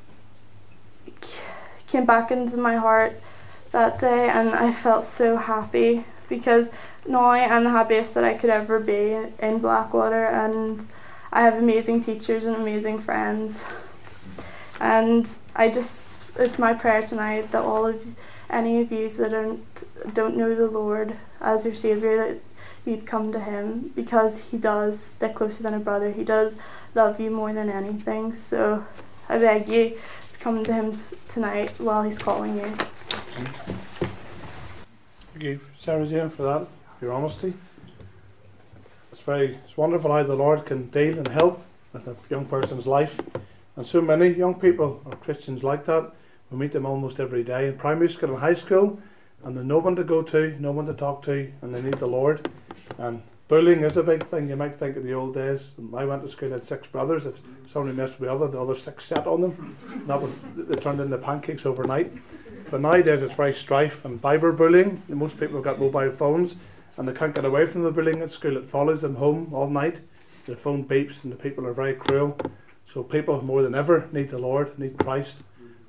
came 1.88 2.06
back 2.06 2.32
into 2.32 2.58
my 2.58 2.76
heart 2.76 3.22
that 3.72 4.00
day 4.00 4.30
and 4.30 4.50
I 4.50 4.74
felt 4.74 5.08
so 5.08 5.38
happy 5.38 6.06
because 6.28 6.72
now 7.08 7.32
I'm 7.32 7.64
the 7.64 7.70
happiest 7.70 8.14
that 8.14 8.24
I 8.24 8.34
could 8.34 8.50
ever 8.50 8.80
be 8.80 9.18
in 9.40 9.60
Blackwater 9.60 10.26
and 10.26 10.88
I 11.32 11.42
have 11.42 11.56
amazing 11.56 12.04
teachers 12.04 12.46
and 12.46 12.56
amazing 12.56 13.00
friends 13.00 13.66
and 14.80 15.30
I 15.56 15.70
just 15.70 16.20
it's 16.38 16.58
my 16.58 16.74
prayer 16.74 17.06
tonight 17.06 17.52
that 17.52 17.62
all 17.62 17.86
of 17.86 18.02
any 18.50 18.82
of 18.82 18.92
you 18.92 19.10
that 19.10 19.32
don't 19.32 20.14
don't 20.14 20.38
know 20.38 20.56
the 20.56 20.68
Lord 20.68 21.16
as 21.42 21.66
your 21.66 21.76
Savior 21.76 22.18
that 22.18 22.40
you'd 22.86 23.06
come 23.06 23.32
to 23.32 23.40
Him 23.40 23.92
because 23.96 24.40
He 24.52 24.58
does 24.58 25.00
stick 25.00 25.36
closer 25.36 25.64
than 25.64 25.74
a 25.74 25.80
brother. 25.80 26.12
He 26.12 26.24
does 26.24 26.58
love 26.96 27.20
you 27.20 27.30
more 27.30 27.54
than 27.54 27.70
anything. 27.70 28.36
So 28.36 28.86
I 29.28 29.38
beg 29.38 29.70
you 29.70 29.98
to 30.34 30.40
come 30.40 30.64
to 30.64 30.74
Him 30.74 31.04
tonight 31.28 31.80
while 31.80 32.04
He's 32.04 32.18
calling 32.18 32.58
you. 32.58 32.78
Thank 35.32 35.44
you, 35.44 35.60
Sarah 35.76 36.06
Jane, 36.08 36.30
for 36.30 36.44
that, 36.44 36.68
your 37.02 37.14
honesty. 37.14 37.54
It's 39.12 39.22
very 39.22 39.60
it's 39.66 39.78
wonderful 39.78 40.12
how 40.12 40.24
the 40.24 40.36
Lord 40.36 40.66
can 40.66 40.88
deal 40.90 41.18
and 41.18 41.28
help 41.28 41.64
with 41.94 42.08
a 42.08 42.16
young 42.30 42.46
person's 42.46 42.88
life. 42.88 43.20
And 43.76 43.86
so 43.86 44.02
many 44.02 44.30
young 44.30 44.60
people 44.60 45.02
are 45.06 45.16
Christians 45.16 45.64
like 45.64 45.86
that 45.86 46.14
we 46.52 46.58
meet 46.58 46.72
them 46.72 46.86
almost 46.86 47.20
every 47.20 47.44
day 47.44 47.68
in 47.68 47.78
primary 47.78 48.10
school 48.10 48.32
and 48.32 48.40
high 48.40 48.54
school, 48.54 49.00
and 49.44 49.56
there's 49.56 49.68
no 49.68 49.78
one 49.78 49.96
to 49.96 50.04
go 50.04 50.22
to, 50.24 50.56
no 50.60 50.72
one 50.72 50.86
to 50.88 50.94
talk 50.94 51.22
to, 51.24 51.52
and 51.62 51.74
they 51.74 51.82
need 51.82 52.00
the 52.00 52.08
Lord. 52.08 52.50
And 52.98 53.22
bullying 53.48 53.84
is 53.84 53.98
a 53.98 54.04
big 54.04 54.26
thing. 54.26 54.50
You 54.50 54.56
might 54.56 54.74
think 54.74 54.98
of 54.98 55.04
the 55.04 55.14
old 55.14 55.36
days. 55.36 55.72
I 55.96 56.06
went 56.06 56.24
to 56.24 56.30
school, 56.30 56.50
I 56.50 56.54
had 56.54 56.66
six 56.66 56.88
brothers. 56.88 57.26
If 57.28 57.42
somebody 57.68 57.96
messed 57.96 58.20
with 58.20 58.30
the 58.30 58.34
other, 58.34 58.48
the 58.48 58.60
other 58.60 58.76
six 58.76 59.06
sat 59.06 59.28
on 59.28 59.42
them. 59.42 59.78
That 60.08 60.22
was 60.22 60.32
they 60.56 60.76
turned 60.76 61.00
into 61.02 61.18
pancakes 61.20 61.66
overnight. 61.66 62.12
But 62.72 62.82
nowadays 62.82 63.24
it's 63.24 63.36
very 63.36 63.54
strife 63.54 64.06
and 64.06 64.22
cyberbullying. 64.22 65.08
Most 65.10 65.40
people 65.40 65.56
have 65.56 65.64
got 65.64 65.80
mobile 65.80 66.12
phones 66.12 66.56
and 66.98 67.08
they 67.08 67.14
can't 67.14 67.34
get 67.34 67.46
away 67.46 67.66
from 67.66 67.84
the 67.84 67.92
bullying 67.92 68.22
at 68.22 68.30
school. 68.30 68.58
It 68.58 68.66
follows 68.66 69.02
them 69.02 69.16
home 69.16 69.54
all 69.54 69.70
night. 69.70 70.02
The 70.46 70.56
phone 70.56 70.86
beeps 70.86 71.24
and 71.24 71.32
the 71.32 71.38
people 71.38 71.66
are 71.66 71.74
very 71.74 71.94
cruel. 71.94 72.38
So 72.86 73.04
people 73.04 73.42
more 73.42 73.62
than 73.64 73.74
ever 73.74 74.08
need 74.12 74.30
the 74.30 74.38
Lord, 74.38 74.78
need 74.78 74.98
Christ. 74.98 75.38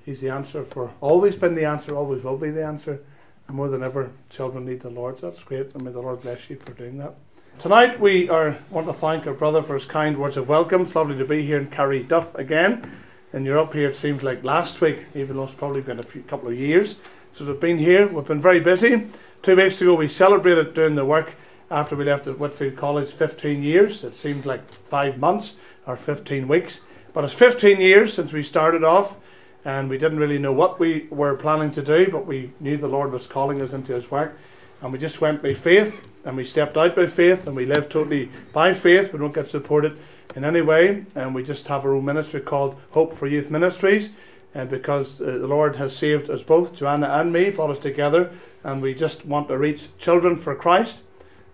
He's 0.04 0.20
the 0.20 0.30
answer 0.30 0.64
for 0.64 0.92
always 1.00 1.36
been 1.36 1.54
the 1.54 1.64
answer, 1.64 1.94
always 1.94 2.22
will 2.22 2.38
be 2.38 2.50
the 2.50 2.64
answer. 2.64 3.02
And 3.46 3.56
more 3.56 3.68
than 3.68 3.82
ever, 3.82 4.12
children 4.30 4.64
need 4.64 4.80
the 4.80 4.90
Lord. 4.90 5.18
So 5.18 5.30
that's 5.30 5.42
great. 5.42 5.74
And 5.74 5.82
may 5.82 5.90
the 5.90 6.00
Lord 6.00 6.22
bless 6.22 6.48
you 6.48 6.56
for 6.56 6.72
doing 6.72 6.98
that. 6.98 7.14
Tonight 7.58 8.00
we 8.00 8.28
are 8.30 8.58
want 8.70 8.86
to 8.86 8.92
thank 8.94 9.26
our 9.26 9.34
brother 9.34 9.62
for 9.62 9.74
his 9.74 9.84
kind 9.84 10.16
words 10.16 10.38
of 10.38 10.48
welcome. 10.48 10.82
It's 10.82 10.94
lovely 10.94 11.18
to 11.18 11.24
be 11.26 11.42
here 11.42 11.58
in 11.58 11.68
Carryduff 11.68 12.34
again. 12.36 12.90
And 13.32 13.46
you're 13.46 13.58
up 13.58 13.74
here, 13.74 13.90
it 13.90 13.96
seems 13.96 14.22
like 14.22 14.42
last 14.42 14.80
week, 14.80 15.06
even 15.14 15.36
though 15.36 15.44
it's 15.44 15.54
probably 15.54 15.80
been 15.80 16.00
a 16.00 16.02
few, 16.02 16.22
couple 16.22 16.48
of 16.48 16.58
years 16.58 16.96
since 17.32 17.48
we've 17.48 17.60
been 17.60 17.78
here. 17.78 18.08
We've 18.08 18.24
been 18.24 18.40
very 18.40 18.58
busy. 18.58 19.06
Two 19.42 19.56
weeks 19.56 19.80
ago 19.80 19.94
we 19.94 20.08
celebrated 20.08 20.74
doing 20.74 20.96
the 20.96 21.04
work 21.04 21.34
after 21.70 21.94
we 21.94 22.04
left 22.04 22.26
at 22.26 22.40
Whitefield 22.40 22.76
College 22.76 23.10
15 23.10 23.62
years. 23.62 24.02
It 24.02 24.16
seems 24.16 24.46
like 24.46 24.68
five 24.72 25.18
months 25.18 25.54
or 25.86 25.96
15 25.96 26.48
weeks. 26.48 26.80
But 27.12 27.24
it's 27.24 27.34
15 27.34 27.80
years 27.80 28.12
since 28.12 28.32
we 28.32 28.42
started 28.42 28.82
off 28.82 29.16
and 29.64 29.88
we 29.88 29.98
didn't 29.98 30.18
really 30.18 30.38
know 30.38 30.52
what 30.52 30.80
we 30.80 31.06
were 31.10 31.36
planning 31.36 31.70
to 31.72 31.82
do, 31.82 32.08
but 32.10 32.26
we 32.26 32.52
knew 32.60 32.76
the 32.76 32.88
Lord 32.88 33.12
was 33.12 33.26
calling 33.26 33.60
us 33.60 33.72
into 33.72 33.92
His 33.92 34.10
work, 34.10 34.38
and 34.80 34.90
we 34.92 34.98
just 34.98 35.20
went 35.20 35.42
by 35.42 35.52
faith, 35.52 36.02
and 36.24 36.36
we 36.36 36.44
stepped 36.44 36.76
out 36.78 36.96
by 36.96 37.06
faith, 37.06 37.46
and 37.46 37.54
we 37.54 37.66
lived 37.66 37.90
totally 37.90 38.30
by 38.54 38.72
faith. 38.72 39.12
We 39.12 39.18
don't 39.18 39.34
get 39.34 39.48
supported 39.48 39.98
in 40.34 40.44
any 40.44 40.60
way, 40.60 41.04
and 41.14 41.34
we 41.34 41.42
just 41.42 41.68
have 41.68 41.84
our 41.84 41.94
own 41.94 42.04
ministry 42.04 42.40
called 42.40 42.76
Hope 42.92 43.14
for 43.14 43.26
Youth 43.26 43.50
Ministries, 43.50 44.10
and 44.54 44.68
because 44.68 45.20
uh, 45.20 45.24
the 45.24 45.46
Lord 45.46 45.76
has 45.76 45.96
saved 45.96 46.30
us 46.30 46.42
both, 46.42 46.74
Joanna 46.74 47.08
and 47.08 47.32
me, 47.32 47.50
brought 47.50 47.70
us 47.70 47.78
together, 47.78 48.30
and 48.64 48.82
we 48.82 48.94
just 48.94 49.24
want 49.26 49.48
to 49.48 49.58
reach 49.58 49.96
children 49.98 50.36
for 50.36 50.54
Christ. 50.54 51.02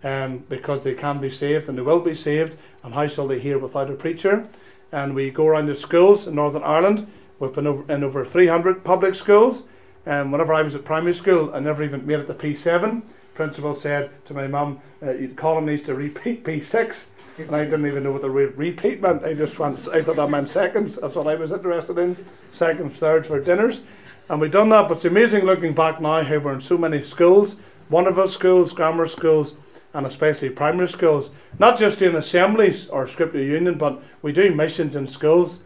Um, 0.05 0.45
because 0.49 0.85
they 0.85 0.95
can 0.95 1.21
be 1.21 1.31
saved 1.31 1.69
and 1.69 1.77
they 1.77 1.83
will 1.83 1.99
be 2.01 2.15
saved, 2.15 2.57
and 2.85 2.95
how 2.95 3.09
shall 3.09 3.27
they 3.27 3.41
hear 3.41 3.59
without 3.59 3.91
a 3.91 3.95
preacher? 3.95 4.47
And 4.93 5.17
we 5.17 5.31
go 5.31 5.47
around 5.47 5.67
the 5.67 5.75
schools 5.75 6.29
in 6.29 6.37
Northern 6.37 6.63
Ireland 6.63 7.09
We've 7.39 7.53
been 7.53 7.67
over, 7.67 7.93
in 7.93 8.03
over 8.03 8.25
300 8.25 8.85
public 8.85 9.15
schools 9.15 9.65
Um, 10.09 10.31
whenever 10.31 10.55
I 10.55 10.63
was 10.63 10.77
at 10.77 10.85
primary 10.85 11.15
school, 11.15 11.53
I 11.53 11.59
never 11.59 11.83
even 11.83 12.07
made 12.07 12.21
it 12.21 12.27
to 12.29 12.35
P7. 12.35 13.03
Principal 13.35 13.75
said 13.75 14.11
to 14.27 14.35
my 14.35 14.47
mum, 14.47 14.81
uh, 15.03 15.15
Colin 15.35 15.67
needs 15.67 15.83
to 15.83 15.95
repeat 15.95 16.45
P6. 16.45 17.07
And 17.39 17.55
I 17.55 17.65
didn't 17.65 17.87
even 17.87 18.03
know 18.03 18.13
what 18.13 18.23
the 18.23 18.31
re- 18.31 18.47
repeat 18.47 19.01
meant. 19.03 19.25
I 19.25 19.35
just 19.35 19.59
went, 19.59 19.87
I 19.93 20.03
thought 20.03 20.17
that 20.17 20.31
meant 20.31 20.49
seconds. 20.49 20.97
That's 20.97 21.17
what 21.17 21.27
I 21.27 21.35
was 21.35 21.53
interested 21.53 21.99
in. 21.99 22.17
Seconds, 22.53 22.97
thirds 22.97 23.29
for 23.29 23.41
dinners. 23.41 23.83
And 24.29 24.41
we've 24.41 24.51
done 24.51 24.71
that, 24.71 24.89
but 24.89 24.95
it's 24.95 25.05
amazing 25.05 25.45
looking 25.45 25.75
back 25.75 26.01
now 26.01 26.23
how 26.23 26.39
we're 26.39 26.55
in 26.55 26.61
so 26.61 26.79
many 26.79 27.03
schools, 27.03 27.57
one 27.89 28.07
of 28.07 28.19
us 28.19 28.33
schools, 28.33 28.73
grammar 28.73 29.07
schools, 29.07 29.55
and 29.93 30.07
especially 30.07 30.51
primary 30.51 30.89
schools. 30.89 31.31
Not 31.59 31.79
just 31.79 32.03
in 32.03 32.17
assemblies 32.17 32.89
or 32.89 33.07
scripture 33.07 33.43
union, 33.43 33.79
but 33.79 34.03
we 34.23 34.33
do 34.33 34.55
missions 34.55 34.97
in 34.97 35.07
schools. 35.07 35.59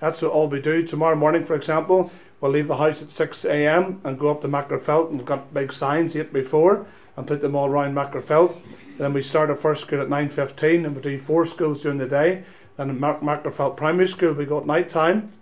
That's 0.00 0.22
what 0.22 0.32
all 0.32 0.48
we 0.48 0.60
do. 0.60 0.82
Tomorrow 0.86 1.16
morning, 1.16 1.44
for 1.44 1.54
example, 1.54 2.10
we'll 2.40 2.52
leave 2.52 2.68
the 2.68 2.76
house 2.76 3.02
at 3.02 3.10
6 3.10 3.44
a.m. 3.44 4.00
and 4.02 4.18
go 4.18 4.30
up 4.30 4.42
to 4.42 4.48
Magherafelt, 4.48 5.10
and 5.10 5.18
we've 5.18 5.26
got 5.26 5.54
big 5.54 5.72
signs 5.72 6.16
eight 6.16 6.32
before 6.32 6.86
and 7.16 7.26
put 7.26 7.40
them 7.40 7.54
all 7.54 7.68
around 7.68 7.94
Magherafelt. 7.94 8.56
Then 8.98 9.12
we 9.12 9.22
start 9.22 9.48
our 9.48 9.56
first 9.56 9.82
school 9.82 10.00
at 10.00 10.08
9.15 10.08 10.84
and 10.84 10.96
we 10.96 11.00
do 11.00 11.18
four 11.20 11.46
schools 11.46 11.82
during 11.82 11.98
the 11.98 12.06
day. 12.06 12.42
Then 12.76 12.90
in 12.90 12.98
Mac- 12.98 13.20
Magherafelt 13.20 13.76
Primary 13.76 14.08
School 14.08 14.32
we 14.32 14.44
go 14.44 14.58
at 14.58 14.66
night 14.66 14.88
time. 14.88 15.32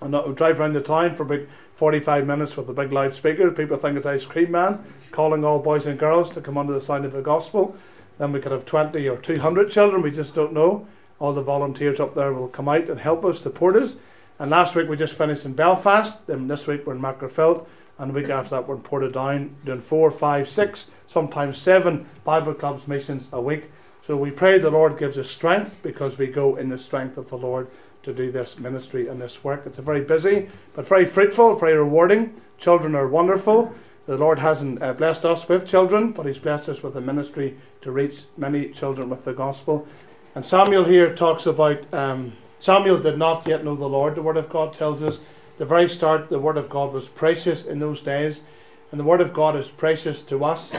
And 0.00 0.12
we 0.12 0.34
drive 0.34 0.60
around 0.60 0.74
the 0.74 0.80
town 0.80 1.14
for 1.14 1.24
about 1.24 1.48
45 1.74 2.26
minutes 2.26 2.56
with 2.56 2.68
a 2.68 2.72
big 2.72 2.92
loudspeaker. 2.92 3.50
People 3.50 3.76
think 3.76 3.96
it's 3.96 4.06
Ice 4.06 4.24
Cream 4.24 4.52
Man, 4.52 4.84
calling 5.10 5.44
all 5.44 5.58
boys 5.58 5.86
and 5.86 5.98
girls 5.98 6.30
to 6.32 6.40
come 6.40 6.56
under 6.56 6.72
the 6.72 6.80
sound 6.80 7.04
of 7.04 7.12
the 7.12 7.22
gospel. 7.22 7.74
Then 8.18 8.32
we 8.32 8.40
could 8.40 8.52
have 8.52 8.64
20 8.64 9.08
or 9.08 9.16
200 9.16 9.70
children, 9.70 10.02
we 10.02 10.10
just 10.10 10.34
don't 10.34 10.52
know. 10.52 10.86
All 11.18 11.32
the 11.32 11.42
volunteers 11.42 11.98
up 11.98 12.14
there 12.14 12.32
will 12.32 12.48
come 12.48 12.68
out 12.68 12.88
and 12.88 13.00
help 13.00 13.24
us, 13.24 13.40
support 13.40 13.74
us. 13.76 13.96
And 14.38 14.50
last 14.50 14.74
week 14.74 14.88
we 14.88 14.96
just 14.96 15.16
finished 15.16 15.44
in 15.44 15.54
Belfast. 15.54 16.26
Then 16.26 16.46
this 16.46 16.66
week 16.66 16.86
we're 16.86 16.94
in 16.94 17.00
Magherafelt. 17.00 17.66
And 17.98 18.10
the 18.10 18.14
week 18.14 18.28
after 18.28 18.50
that 18.50 18.68
we're 18.68 18.76
in 18.76 18.82
Portadown 18.82 19.50
doing 19.64 19.80
four, 19.80 20.10
five, 20.10 20.48
six, 20.48 20.90
sometimes 21.06 21.58
seven 21.58 22.06
Bible 22.24 22.54
clubs 22.54 22.86
missions 22.86 23.28
a 23.32 23.40
week. 23.40 23.70
So 24.06 24.16
we 24.16 24.30
pray 24.30 24.58
the 24.58 24.70
Lord 24.70 24.98
gives 24.98 25.18
us 25.18 25.30
strength 25.30 25.76
because 25.82 26.18
we 26.18 26.26
go 26.26 26.56
in 26.56 26.68
the 26.68 26.78
strength 26.78 27.16
of 27.16 27.28
the 27.28 27.38
Lord 27.38 27.68
to 28.02 28.12
do 28.12 28.30
this 28.30 28.58
ministry 28.58 29.08
and 29.08 29.20
this 29.20 29.42
work. 29.42 29.64
It's 29.66 29.78
a 29.78 29.82
very 29.82 30.02
busy 30.02 30.48
but 30.74 30.86
very 30.86 31.06
fruitful, 31.06 31.56
very 31.56 31.76
rewarding. 31.76 32.40
Children 32.58 32.94
are 32.94 33.08
wonderful. 33.08 33.74
The 34.06 34.16
Lord 34.16 34.38
hasn't 34.38 34.80
uh, 34.80 34.92
blessed 34.92 35.24
us 35.24 35.48
with 35.48 35.66
children, 35.66 36.12
but 36.12 36.26
He's 36.26 36.38
blessed 36.38 36.68
us 36.68 36.82
with 36.82 36.94
a 36.96 37.00
ministry 37.00 37.58
to 37.80 37.90
reach 37.90 38.22
many 38.36 38.68
children 38.68 39.10
with 39.10 39.24
the 39.24 39.32
gospel. 39.32 39.88
And 40.36 40.46
Samuel 40.46 40.84
here 40.84 41.12
talks 41.12 41.46
about 41.46 41.92
um, 41.92 42.34
Samuel 42.60 43.00
did 43.00 43.18
not 43.18 43.46
yet 43.46 43.64
know 43.64 43.74
the 43.74 43.88
Lord. 43.88 44.14
The 44.14 44.22
Word 44.22 44.36
of 44.36 44.48
God 44.48 44.72
tells 44.72 45.02
us 45.02 45.18
the 45.58 45.64
very 45.64 45.88
start, 45.88 46.28
the 46.28 46.38
Word 46.38 46.56
of 46.56 46.68
God 46.68 46.92
was 46.92 47.08
precious 47.08 47.64
in 47.64 47.78
those 47.78 48.02
days. 48.02 48.42
And 48.90 49.00
the 49.00 49.04
Word 49.04 49.20
of 49.20 49.32
God 49.32 49.56
is 49.56 49.70
precious 49.70 50.22
to 50.22 50.44
us 50.44 50.72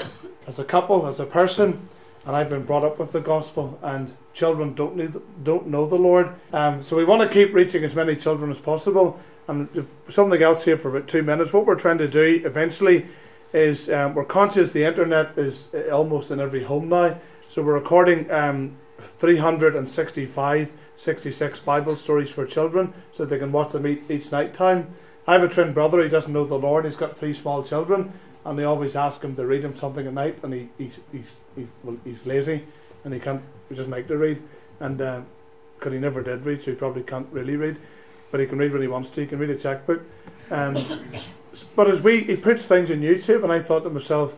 as 0.46 0.60
a 0.60 0.64
couple, 0.64 1.08
as 1.08 1.20
a 1.20 1.26
person. 1.26 1.90
And 2.26 2.36
I've 2.36 2.50
been 2.50 2.64
brought 2.64 2.84
up 2.84 3.00
with 3.00 3.12
the 3.12 3.22
gospel, 3.22 3.80
and 3.82 4.16
children 4.34 4.74
don't 4.74 4.96
need, 4.96 5.16
don't 5.44 5.68
know 5.68 5.86
the 5.86 5.96
Lord. 5.96 6.36
Um, 6.52 6.84
so 6.84 6.96
we 6.96 7.06
want 7.06 7.22
to 7.22 7.34
keep 7.34 7.54
reaching 7.54 7.84
as 7.84 7.96
many 7.96 8.16
children 8.16 8.52
as 8.52 8.60
possible. 8.60 9.20
And 9.48 9.88
something 10.10 10.42
else 10.42 10.66
here 10.66 10.78
for 10.78 10.90
about 10.90 11.08
two 11.08 11.24
minutes. 11.24 11.54
What 11.54 11.66
we're 11.66 11.76
trying 11.76 12.00
to 12.00 12.08
do 12.08 12.42
eventually 12.44 13.08
is 13.54 13.90
um, 13.90 14.14
we're 14.14 14.26
conscious 14.26 14.72
the 14.72 14.84
internet 14.84 15.38
is 15.38 15.70
uh, 15.74 15.90
almost 15.90 16.32
in 16.32 16.40
every 16.40 16.64
home 16.64 16.90
now. 16.90 17.18
So 17.48 17.64
we're 17.64 17.74
recording 17.74 18.30
um, 18.30 18.76
365, 19.00 20.72
66 20.96 21.60
Bible 21.60 21.96
stories 21.96 22.30
for 22.30 22.46
children 22.46 22.94
so 23.12 23.26
they 23.26 23.38
can 23.38 23.52
watch 23.52 23.72
them 23.72 23.86
each, 24.10 24.32
night 24.32 24.54
time. 24.54 24.88
I 25.28 25.34
have 25.34 25.44
a 25.44 25.48
twin 25.48 25.74
brother, 25.74 26.02
he 26.02 26.10
doesn't 26.10 26.32
know 26.32 26.46
the 26.46 26.56
Lord, 26.56 26.86
he's 26.86 26.96
got 26.96 27.18
three 27.18 27.34
small 27.34 27.64
children, 27.64 28.14
and 28.46 28.58
they 28.58 28.64
always 28.64 28.96
ask 28.96 29.22
him 29.22 29.36
to 29.36 29.46
read 29.46 29.64
him 29.64 29.78
something 29.78 30.08
at 30.08 30.14
night, 30.14 30.40
and 30.42 30.54
he, 30.54 30.70
he's, 30.78 31.00
he's, 31.12 31.26
he's, 31.56 31.68
well, 31.84 31.98
he's 32.04 32.26
lazy, 32.26 32.66
and 33.04 33.14
he 33.14 33.20
can't, 33.20 33.42
he 33.70 33.76
doesn't 33.76 33.92
like 33.92 34.08
to 34.08 34.18
read, 34.18 34.42
and 34.80 34.98
because 34.98 35.22
uh, 35.88 35.92
he 35.92 36.00
never 36.00 36.24
did 36.24 36.46
read, 36.46 36.64
so 36.64 36.72
he 36.72 36.78
probably 36.78 37.04
can't 37.04 37.28
really 37.32 37.58
read, 37.58 37.78
but 38.32 38.40
he 38.40 38.46
can 38.46 38.58
read 38.58 38.72
when 38.72 38.82
he 38.82 38.88
wants 38.88 39.10
to, 39.10 39.22
he 39.22 39.28
can 39.28 39.40
read 39.40 39.50
a 39.50 39.58
checkbook. 39.58 40.02
Um, 40.50 40.78
but 41.76 41.90
as 41.90 42.02
we, 42.02 42.22
he 42.22 42.38
puts 42.38 42.66
things 42.66 42.90
on 42.90 43.02
YouTube, 43.02 43.44
and 43.44 43.52
I 43.52 43.60
thought 43.60 43.84
to 43.84 43.90
myself, 43.90 44.38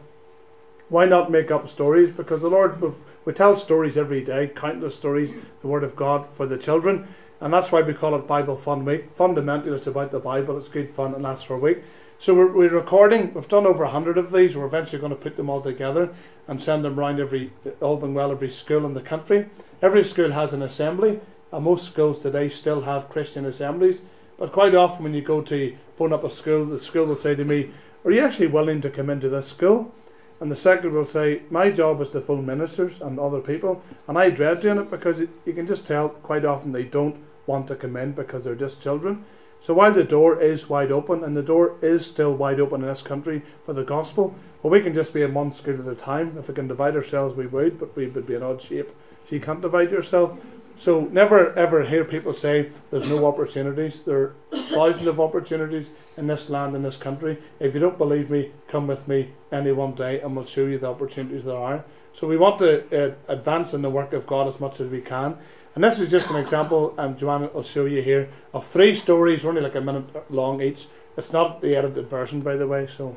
why 0.89 1.06
not 1.06 1.30
make 1.30 1.51
up 1.51 1.68
stories? 1.68 2.10
Because 2.12 2.42
the 2.42 2.50
Lord, 2.50 2.82
we 3.29 3.36
tell 3.36 3.55
stories 3.55 3.95
every 3.95 4.24
day, 4.24 4.48
countless 4.48 4.95
stories, 4.95 5.36
the 5.62 5.67
Word 5.67 5.83
of 5.83 5.95
God 5.95 6.33
for 6.33 6.48
the 6.48 6.57
children. 6.57 7.07
And 7.39 7.53
that's 7.53 7.71
why 7.71 7.83
we 7.83 7.93
call 7.93 8.15
it 8.15 8.25
Bible 8.25 8.57
Fun 8.57 8.86
Week. 8.86 9.12
Fundamentally, 9.13 9.75
it's 9.75 9.86
about 9.86 10.09
the 10.09 10.17
Bible. 10.17 10.57
It's 10.57 10.67
good 10.67 10.89
fun. 10.89 11.13
and 11.13 11.21
lasts 11.21 11.43
for 11.43 11.53
a 11.53 11.59
week. 11.59 11.83
So 12.17 12.33
we're, 12.33 12.51
we're 12.51 12.74
recording. 12.74 13.31
We've 13.36 13.48
done 13.48 13.67
over 13.67 13.83
a 13.83 13.91
hundred 13.91 14.17
of 14.17 14.31
these. 14.31 14.57
We're 14.57 14.65
eventually 14.65 15.00
going 15.00 15.12
to 15.12 15.15
put 15.15 15.38
them 15.38 15.48
all 15.48 15.62
together 15.62 16.09
and 16.48 16.59
send 16.59 16.83
them 16.83 17.00
around 17.00 17.19
every, 17.19 17.53
all 17.81 17.98
being 17.98 18.15
well, 18.15 18.31
every 18.31 18.50
school 18.50 18.83
in 18.83 18.95
the 18.95 19.00
country. 19.00 19.48
Every 19.79 20.03
school 20.03 20.31
has 20.31 20.51
an 20.51 20.63
assembly. 20.63 21.19
And 21.51 21.65
most 21.65 21.86
schools 21.86 22.24
today 22.24 22.50
still 22.50 22.81
have 22.81 23.09
Christian 23.09 23.45
assemblies. 23.45 24.01
But 24.39 24.51
quite 24.51 24.74
often, 24.74 25.03
when 25.03 25.13
you 25.13 25.21
go 25.21 25.41
to 25.43 25.77
phone 26.00 26.13
up 26.13 26.24
a 26.24 26.31
school, 26.31 26.65
the 26.65 26.79
school 26.79 27.05
will 27.05 27.15
say 27.15 27.36
to 27.36 27.45
me, 27.45 27.69
"Are 28.03 28.12
you 28.12 28.21
actually 28.21 28.48
willing 28.48 28.81
to 28.81 28.89
come 28.89 29.12
into 29.12 29.29
this 29.29 29.50
school?" 29.50 29.93
And 30.39 30.50
the 30.50 30.55
secretary 30.55 30.93
will 30.93 31.05
say, 31.05 31.41
My 31.50 31.69
job 31.69 32.00
is 32.01 32.10
to 32.10 32.22
phone 32.22 32.46
ministers 32.46 33.01
and 33.01 33.19
other 33.19 33.41
people. 33.41 33.81
And 34.08 34.17
I 34.17 34.29
dread 34.29 34.62
doing 34.62 34.79
it 34.79 34.89
because 34.89 35.19
it, 35.19 35.29
you 35.46 35.53
can 35.53 35.67
just 35.67 35.86
tell 35.86 36.10
quite 36.10 36.46
often 36.46 36.72
they 36.72 36.86
don't 36.86 37.17
want 37.46 37.67
to 37.67 37.75
come 37.75 37.98
in 37.98 38.13
because 38.13 38.43
they're 38.43 38.55
just 38.55 38.81
children. 38.81 39.25
So 39.60 39.74
while 39.74 39.91
the 39.91 40.05
door 40.05 40.41
is 40.41 40.69
wide 40.69 40.91
open, 40.91 41.24
and 41.24 41.36
the 41.36 41.43
door 41.43 41.75
is 41.81 42.05
still 42.05 42.34
wide 42.34 42.62
open 42.62 42.81
in 42.81 42.88
this 42.88 43.01
country 43.01 43.41
for 43.65 43.74
the 43.74 43.84
gospel, 43.84 44.34
well, 44.63 44.72
we 44.72 44.79
can 44.79 44.93
just 44.93 45.13
be 45.13 45.22
in 45.22 45.34
one 45.34 45.51
school 45.51 45.79
at 45.81 45.88
a 45.91 45.96
time. 45.96 46.38
If 46.38 46.48
we 46.48 46.53
can 46.53 46.67
divide 46.67 46.96
ourselves, 46.96 47.36
we 47.36 47.48
would, 47.48 47.77
but 47.77 47.96
we 47.96 48.08
would 48.08 48.25
be 48.25 48.36
an 48.36 48.43
odd 48.43 48.62
shape. 48.62 48.89
So 49.25 49.36
you 49.36 49.41
can't 49.41 49.62
divide 49.62 49.91
yourself. 49.91 50.39
So 50.79 51.01
never 51.12 51.53
ever 51.59 51.83
hear 51.83 52.05
people 52.05 52.33
say 52.33 52.71
there's 52.89 53.05
no 53.05 53.25
opportunities. 53.25 54.00
There 54.00 54.17
are 54.17 54.36
thousands 54.51 55.07
of 55.07 55.19
opportunities 55.19 55.89
in 56.15 56.27
this 56.27 56.50
land, 56.50 56.74
in 56.74 56.83
this 56.83 56.95
country. 56.95 57.38
If 57.59 57.74
you 57.74 57.81
don't 57.81 57.98
believe 57.98 58.31
me, 58.31 58.53
come 58.69 58.88
with 58.88 59.05
me 59.05 59.31
any 59.51 59.74
one 59.74 59.93
day 59.93 60.21
and 60.21 60.38
we'll 60.38 60.45
show 60.45 60.65
you 60.65 60.79
the 60.79 60.88
opportunities 60.88 61.43
there 61.43 61.57
are. 61.57 61.83
So 62.13 62.27
we 62.27 62.38
want 62.38 62.59
to 62.59 63.07
uh, 63.07 63.15
advance 63.27 63.74
in 63.74 63.81
the 63.81 63.89
work 63.89 64.13
of 64.13 64.25
God 64.25 64.48
as 64.48 64.62
much 64.62 64.79
as 64.79 64.89
we 64.89 65.01
can. 65.01 65.38
And 65.75 65.83
this 65.83 66.00
is 66.00 66.09
just 66.09 66.29
an 66.29 66.38
example, 66.38 66.95
and 66.98 67.17
Joanna 67.17 67.50
will 67.53 67.62
show 67.62 67.86
you 67.86 68.01
here, 68.01 68.29
of 68.53 68.65
three 68.65 68.95
stories, 68.95 69.45
only 69.45 69.62
like 69.62 69.75
a 69.75 69.81
minute 69.81 70.31
long 70.31 70.62
each. 70.62 70.88
It's 71.15 71.31
not 71.31 71.62
the 71.62 71.75
edited 71.75 72.07
version, 72.07 72.41
by 72.41 72.55
the 72.55 72.67
way, 72.67 72.88
so 72.88 73.15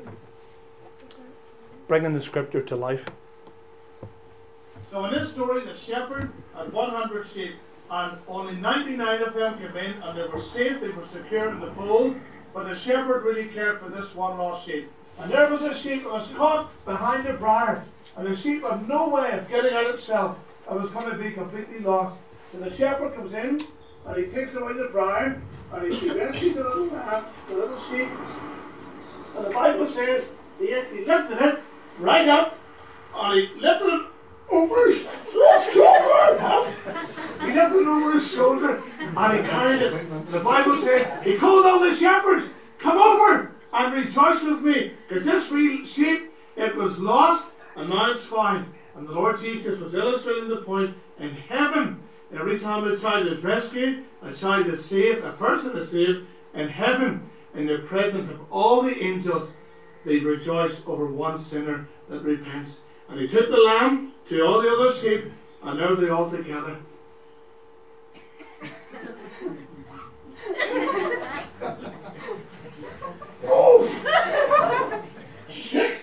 bringing 1.88 2.12
the 2.12 2.20
scripture 2.20 2.62
to 2.62 2.76
life. 2.76 3.06
So 4.92 5.06
in 5.06 5.14
this 5.14 5.32
story, 5.32 5.64
the 5.64 5.74
shepherd 5.74 6.30
had 6.54 6.70
100 6.70 7.26
sheep, 7.26 7.54
and 7.90 8.18
only 8.28 8.56
99 8.56 9.22
of 9.22 9.32
them 9.32 9.58
came 9.58 9.74
in, 9.74 10.02
and 10.02 10.18
they 10.18 10.26
were 10.26 10.42
safe, 10.42 10.82
they 10.82 10.90
were 10.90 11.06
secure 11.06 11.48
in 11.48 11.60
the 11.60 11.72
fold, 11.72 12.14
but 12.52 12.68
the 12.68 12.74
shepherd 12.74 13.24
really 13.24 13.46
cared 13.46 13.80
for 13.80 13.88
this 13.88 14.14
one 14.14 14.36
lost 14.36 14.66
sheep. 14.66 14.90
And 15.18 15.32
there 15.32 15.48
was 15.48 15.62
a 15.62 15.74
sheep 15.74 16.02
that 16.02 16.12
was 16.12 16.28
caught 16.36 16.70
behind 16.84 17.26
a 17.26 17.32
briar, 17.32 17.82
and 18.18 18.26
the 18.26 18.36
sheep 18.36 18.64
had 18.64 18.86
no 18.86 19.08
way 19.08 19.32
of 19.32 19.48
getting 19.48 19.72
out 19.72 19.94
itself, 19.94 20.36
and 20.68 20.78
was 20.78 20.90
going 20.90 21.10
to 21.10 21.16
be 21.16 21.30
completely 21.30 21.78
lost. 21.78 22.18
So 22.52 22.58
the 22.58 22.76
shepherd 22.76 23.14
comes 23.14 23.32
in, 23.32 23.60
and 24.06 24.16
he 24.18 24.24
takes 24.30 24.54
away 24.56 24.74
the 24.74 24.90
briar, 24.92 25.40
and 25.72 25.90
he 25.90 26.10
rescues 26.10 26.54
the 26.54 26.64
little 26.64 26.88
lamb, 26.88 27.24
the 27.48 27.54
little 27.54 27.80
sheep. 27.80 28.08
And 29.38 29.46
the 29.46 29.50
Bible 29.50 29.86
says 29.86 30.24
he 30.58 30.74
actually 30.74 31.06
lifted 31.06 31.40
it 31.40 31.60
right 31.98 32.28
up, 32.28 32.58
and 33.14 33.40
he 33.40 33.48
lifted 33.58 33.88
it 33.88 34.11
over 34.52 34.86
his 34.86 35.00
shoulder. 35.72 36.74
He 37.40 37.46
lifted 37.52 37.80
it 37.80 37.88
over 37.88 38.12
his 38.12 38.30
shoulder 38.30 38.82
and 39.00 39.36
he 39.36 39.50
carried 39.50 39.82
it. 39.82 40.30
The 40.30 40.40
Bible 40.40 40.80
says 40.80 41.24
he 41.24 41.36
called 41.36 41.66
all 41.66 41.80
the 41.80 41.94
shepherds, 41.96 42.46
come 42.78 42.98
over 42.98 43.52
and 43.72 43.94
rejoice 43.94 44.42
with 44.42 44.60
me. 44.60 44.92
Because 45.08 45.24
this 45.24 45.50
wee 45.50 45.86
sheep, 45.86 46.32
it 46.56 46.76
was 46.76 46.98
lost 46.98 47.48
and 47.76 47.88
now 47.88 48.12
it's 48.12 48.24
found. 48.24 48.72
And 48.94 49.08
the 49.08 49.12
Lord 49.12 49.40
Jesus 49.40 49.80
was 49.80 49.94
illustrating 49.94 50.48
the 50.48 50.56
point 50.56 50.94
in 51.18 51.30
heaven. 51.30 52.02
Every 52.34 52.58
time 52.58 52.84
a 52.84 52.96
child 52.96 53.26
is 53.26 53.42
rescued, 53.42 54.04
a 54.22 54.32
child 54.32 54.66
is 54.68 54.84
saved, 54.84 55.24
a 55.24 55.32
person 55.32 55.76
is 55.76 55.90
saved, 55.90 56.26
in 56.54 56.68
heaven, 56.68 57.28
in 57.54 57.66
the 57.66 57.78
presence 57.78 58.30
of 58.30 58.40
all 58.50 58.82
the 58.82 58.98
angels, 59.02 59.50
they 60.04 60.18
rejoice 60.18 60.82
over 60.86 61.06
one 61.06 61.38
sinner 61.38 61.88
that 62.08 62.22
repents. 62.22 62.80
And 63.08 63.20
he 63.20 63.28
took 63.28 63.50
the 63.50 63.58
lamb 63.58 64.11
to 64.28 64.42
all 64.42 64.62
the 64.62 64.68
other 64.70 64.92
sheep, 65.00 65.32
and 65.62 65.78
now 65.78 65.94
they're 65.94 66.12
all 66.12 66.30
together. 66.30 66.76
oh! 73.44 73.88
Shit! 75.48 75.98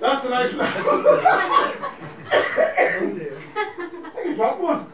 That's 0.00 0.24
a 0.24 0.28
nice 0.30 0.54
one. 0.54 0.66
I 4.16 4.20
can 4.22 4.34
drop 4.34 4.60
one. 4.60 4.86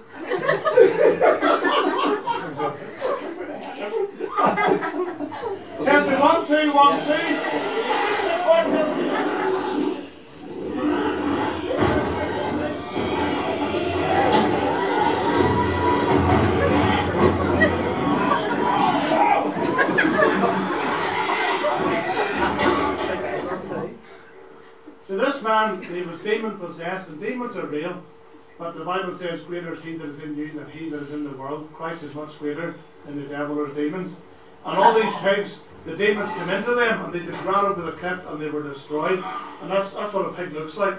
This 25.09 25.43
man, 25.43 25.83
he 25.83 26.03
was 26.03 26.21
demon 26.21 26.59
possessed, 26.59 27.09
and 27.09 27.21
demons 27.21 27.57
are 27.57 27.67
real. 27.67 28.03
But 28.59 28.77
the 28.77 28.85
Bible 28.85 29.17
says, 29.17 29.41
Greater 29.41 29.75
is 29.75 29.83
he 29.83 29.97
that 29.97 30.09
is 30.09 30.23
in 30.23 30.37
you 30.37 30.53
than 30.53 30.71
he 30.71 30.89
that 30.91 31.03
is 31.03 31.13
in 31.13 31.25
the 31.25 31.37
world. 31.37 31.69
Christ 31.75 32.05
is 32.05 32.15
much 32.15 32.39
greater 32.39 32.77
than 33.05 33.21
the 33.21 33.29
devil 33.29 33.59
or 33.59 33.69
demons. 33.69 34.17
And 34.65 34.79
all 34.79 34.95
these 34.95 35.15
pigs, 35.17 35.57
the 35.85 35.97
demons 35.97 36.31
came 36.31 36.49
into 36.49 36.75
them 36.75 37.05
and 37.05 37.13
they 37.13 37.21
just 37.21 37.43
ran 37.45 37.65
over 37.65 37.83
the 37.83 37.93
cliff 37.93 38.21
and 38.29 38.41
they 38.41 38.49
were 38.49 38.63
destroyed. 38.63 39.23
And 39.63 39.71
that's, 39.71 39.93
that's 39.93 40.13
what 40.13 40.27
a 40.27 40.33
pig 40.35 40.53
looks 40.53 40.77
like. 40.77 40.97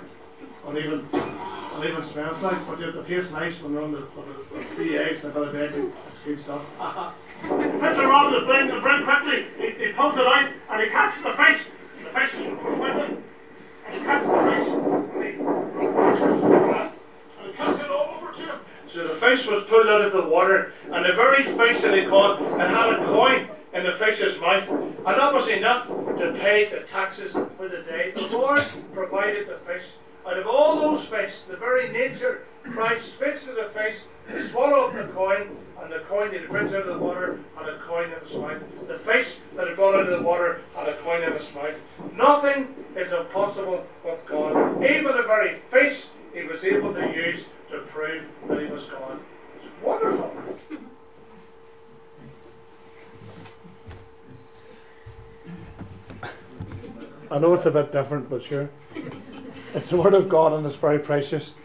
And 0.68 0.78
even 0.78 1.08
and 1.14 1.86
even 1.86 2.04
smells 2.04 2.42
like, 2.42 2.68
but 2.68 2.80
it 2.82 3.08
tastes 3.08 3.32
nice 3.32 3.60
when 3.62 3.74
they're 3.74 3.82
on 3.82 3.92
the, 3.94 4.00
with 4.00 4.70
the 4.70 4.76
three 4.76 4.98
eggs 4.98 5.24
and 5.24 5.36
a 5.36 5.40
bit 5.40 5.48
of 5.48 5.54
bacon. 5.54 5.94
It's 6.12 6.22
good 6.26 6.44
stuff. 6.44 6.62
Puts 7.42 8.00
around 8.00 8.34
the 8.34 8.42
thing 8.42 8.72
and 8.72 8.84
very 8.84 9.04
quickly 9.04 9.48
he, 9.58 9.86
he 9.86 9.92
pulls 9.94 10.18
it 10.18 10.28
out 10.28 10.52
and 10.70 10.82
he 10.82 10.90
catches 10.90 11.24
the 11.24 11.34
fish. 11.34 11.68
The 12.04 12.10
fish 12.10 12.34
is 12.34 12.60
swimming. 12.62 13.23
So 18.94 19.08
the 19.08 19.16
fish 19.16 19.48
was 19.48 19.64
pulled 19.64 19.88
out 19.88 20.02
of 20.02 20.14
the 20.14 20.30
water, 20.30 20.74
and 20.92 21.04
the 21.04 21.14
very 21.14 21.44
fish 21.44 21.82
that 21.82 21.98
he 21.98 22.06
caught, 22.06 22.40
it 22.40 22.70
had 22.70 22.94
a 22.94 23.06
coin 23.06 23.48
in 23.74 23.84
the 23.84 23.94
fish's 23.94 24.40
mouth, 24.40 24.70
and 24.70 25.06
that 25.06 25.34
was 25.34 25.50
enough 25.50 25.88
to 25.88 26.38
pay 26.40 26.66
the 26.66 26.82
taxes 26.82 27.32
for 27.32 27.68
the 27.68 27.82
day. 27.82 28.12
The 28.12 28.38
Lord 28.38 28.64
provided 28.94 29.48
the 29.48 29.58
fish. 29.66 29.84
Out 30.28 30.38
of 30.38 30.46
all 30.46 30.80
those 30.80 31.06
fish, 31.06 31.42
the 31.50 31.58
very 31.58 31.92
nature, 31.92 32.44
Christ 32.64 33.16
speaks 33.16 33.46
to 33.46 33.54
the 33.54 33.72
fish 33.74 33.98
to 34.30 34.48
swallow 34.48 34.90
up 34.90 34.94
the 34.94 35.12
coin, 35.12 35.58
and 35.84 35.92
the 35.92 36.00
coin 36.00 36.32
that 36.32 36.40
he 36.40 36.48
brings 36.48 36.74
out 36.74 36.88
of 36.88 36.88
the 36.88 36.98
water 36.98 37.40
had 37.58 37.68
a 37.68 37.78
coin 37.80 38.06
in 38.06 38.12
its 38.13 38.34
mouth. 38.36 38.63
The 38.88 38.98
fish 39.00 39.40
that 39.56 39.68
he 39.68 39.75
brought 39.75 39.96
out 39.96 40.08
of 40.08 40.18
the 40.18 40.25
water 40.25 40.62
had 40.74 40.88
a 40.88 40.96
coin 40.98 41.24
in 41.24 41.34
its 41.34 41.54
mouth. 41.54 41.75
Nothing 42.16 42.74
is 42.96 43.12
impossible 43.12 43.86
with 44.06 44.25
God. 44.25 44.82
Even 44.82 45.18
the 45.18 45.24
very 45.24 45.56
fish 45.70 46.08
he 46.34 46.44
was 46.44 46.63
able 46.63 46.94
to 46.94 47.13
use 47.13 47.50
to 47.70 47.80
prove 47.80 48.24
that 48.48 48.62
he 48.62 48.68
was 48.68 48.88
God. 48.88 49.20
It's 49.58 49.84
wonderful. 49.84 50.34
I 57.30 57.40
know 57.40 57.54
it's 57.56 57.66
a 57.66 57.72
bit 57.72 57.92
different, 57.92 58.30
but 58.30 58.42
sure. 58.42 58.70
It's 59.74 59.90
the 59.90 59.98
Word 59.98 60.13
of 60.13 60.30
God 60.30 60.54
and 60.54 60.66
it's 60.66 60.78
very 60.78 61.00
precious. 61.00 61.56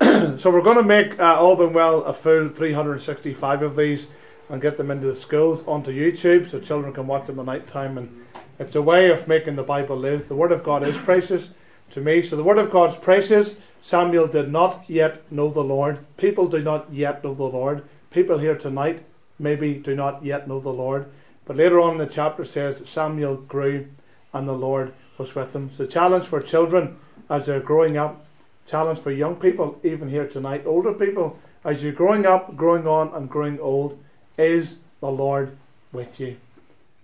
so 0.38 0.50
we're 0.50 0.62
going 0.62 0.76
to 0.76 0.82
make 0.82 1.18
uh, 1.18 1.38
well 1.72 2.04
a 2.04 2.12
full 2.12 2.48
365 2.48 3.62
of 3.62 3.76
these 3.76 4.06
and 4.48 4.62
get 4.62 4.76
them 4.76 4.90
into 4.90 5.06
the 5.06 5.16
schools 5.16 5.66
onto 5.66 5.90
YouTube 5.90 6.48
so 6.48 6.58
children 6.58 6.92
can 6.92 7.06
watch 7.06 7.26
them 7.26 7.38
at 7.38 7.46
night 7.46 7.66
time. 7.66 7.98
And 7.98 8.24
it's 8.58 8.74
a 8.74 8.82
way 8.82 9.10
of 9.10 9.28
making 9.28 9.56
the 9.56 9.62
Bible 9.62 9.96
live. 9.96 10.28
The 10.28 10.36
Word 10.36 10.52
of 10.52 10.62
God 10.62 10.82
is 10.82 10.96
precious 10.98 11.50
to 11.90 12.00
me. 12.00 12.22
So 12.22 12.36
the 12.36 12.44
Word 12.44 12.58
of 12.58 12.70
God 12.70 12.90
is 12.90 12.96
precious. 12.96 13.60
Samuel 13.82 14.28
did 14.28 14.50
not 14.50 14.84
yet 14.88 15.30
know 15.32 15.50
the 15.50 15.64
Lord. 15.64 16.04
People 16.16 16.46
do 16.46 16.62
not 16.62 16.92
yet 16.92 17.24
know 17.24 17.34
the 17.34 17.44
Lord. 17.44 17.82
People 18.10 18.38
here 18.38 18.56
tonight 18.56 19.04
maybe 19.38 19.74
do 19.74 19.94
not 19.94 20.24
yet 20.24 20.48
know 20.48 20.60
the 20.60 20.72
Lord. 20.72 21.06
But 21.44 21.56
later 21.56 21.80
on 21.80 21.92
in 21.92 21.98
the 21.98 22.06
chapter 22.06 22.44
says 22.44 22.88
Samuel 22.88 23.36
grew 23.36 23.88
and 24.32 24.46
the 24.46 24.52
Lord 24.52 24.92
was 25.16 25.34
with 25.34 25.54
him. 25.54 25.70
So, 25.70 25.86
challenge 25.86 26.26
for 26.26 26.40
children 26.40 26.98
as 27.30 27.46
they're 27.46 27.60
growing 27.60 27.96
up, 27.96 28.24
challenge 28.68 28.98
for 28.98 29.10
young 29.10 29.36
people, 29.36 29.78
even 29.82 30.08
here 30.08 30.26
tonight, 30.26 30.64
older 30.66 30.92
people, 30.92 31.38
as 31.64 31.82
you're 31.82 31.92
growing 31.92 32.26
up, 32.26 32.54
growing 32.56 32.86
on, 32.86 33.12
and 33.14 33.30
growing 33.30 33.58
old, 33.60 33.98
is 34.36 34.80
the 35.00 35.10
Lord 35.10 35.56
with 35.92 36.20
you? 36.20 36.36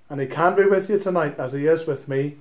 And 0.08 0.20
He 0.20 0.26
can 0.26 0.54
be 0.54 0.64
with 0.64 0.90
you 0.90 0.98
tonight, 0.98 1.38
as 1.38 1.54
He 1.54 1.66
is 1.66 1.86
with 1.86 2.06
me. 2.08 2.36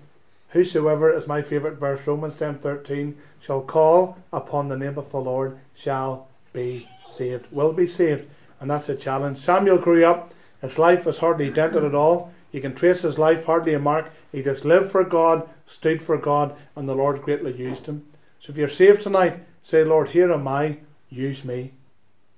Whosoever 0.50 1.12
is 1.12 1.26
my 1.26 1.42
favourite 1.42 1.78
verse, 1.78 2.06
Romans 2.06 2.38
ten 2.38 2.56
thirteen, 2.56 3.18
shall 3.40 3.62
call 3.62 4.18
upon 4.32 4.68
the 4.68 4.78
name 4.78 4.98
of 4.98 5.12
the 5.12 5.20
Lord 5.20 5.58
shall 5.76 6.28
be 6.52 6.88
saved, 7.10 7.48
will 7.52 7.74
be 7.74 7.88
saved. 7.88 8.26
And 8.60 8.70
that's 8.70 8.88
a 8.88 8.96
challenge. 8.96 9.38
Samuel 9.38 9.78
grew 9.78 10.06
up, 10.06 10.34
his 10.62 10.78
life 10.78 11.06
was 11.06 11.18
hardly 11.18 11.50
dented 11.50 11.84
at 11.84 11.96
all. 11.96 12.32
You 12.52 12.62
can 12.62 12.76
trace 12.76 13.02
his 13.02 13.18
life, 13.18 13.46
hardly 13.46 13.74
a 13.74 13.80
mark. 13.80 14.12
He 14.32 14.44
just 14.44 14.64
lived 14.64 14.92
for 14.92 15.04
God, 15.04 15.50
stood 15.66 16.02
for 16.02 16.18
God, 16.18 16.56
and 16.76 16.88
the 16.88 16.96
Lord 16.96 17.22
greatly 17.24 17.54
used 17.54 17.88
him. 17.88 18.06
So 18.44 18.52
if 18.52 18.58
you're 18.58 18.68
saved 18.68 19.04
tonight, 19.04 19.40
say, 19.64 19.86
Lord, 19.86 20.10
here 20.10 20.30
am 20.30 20.46
I, 20.50 20.80
use 21.10 21.46
me. 21.46 21.72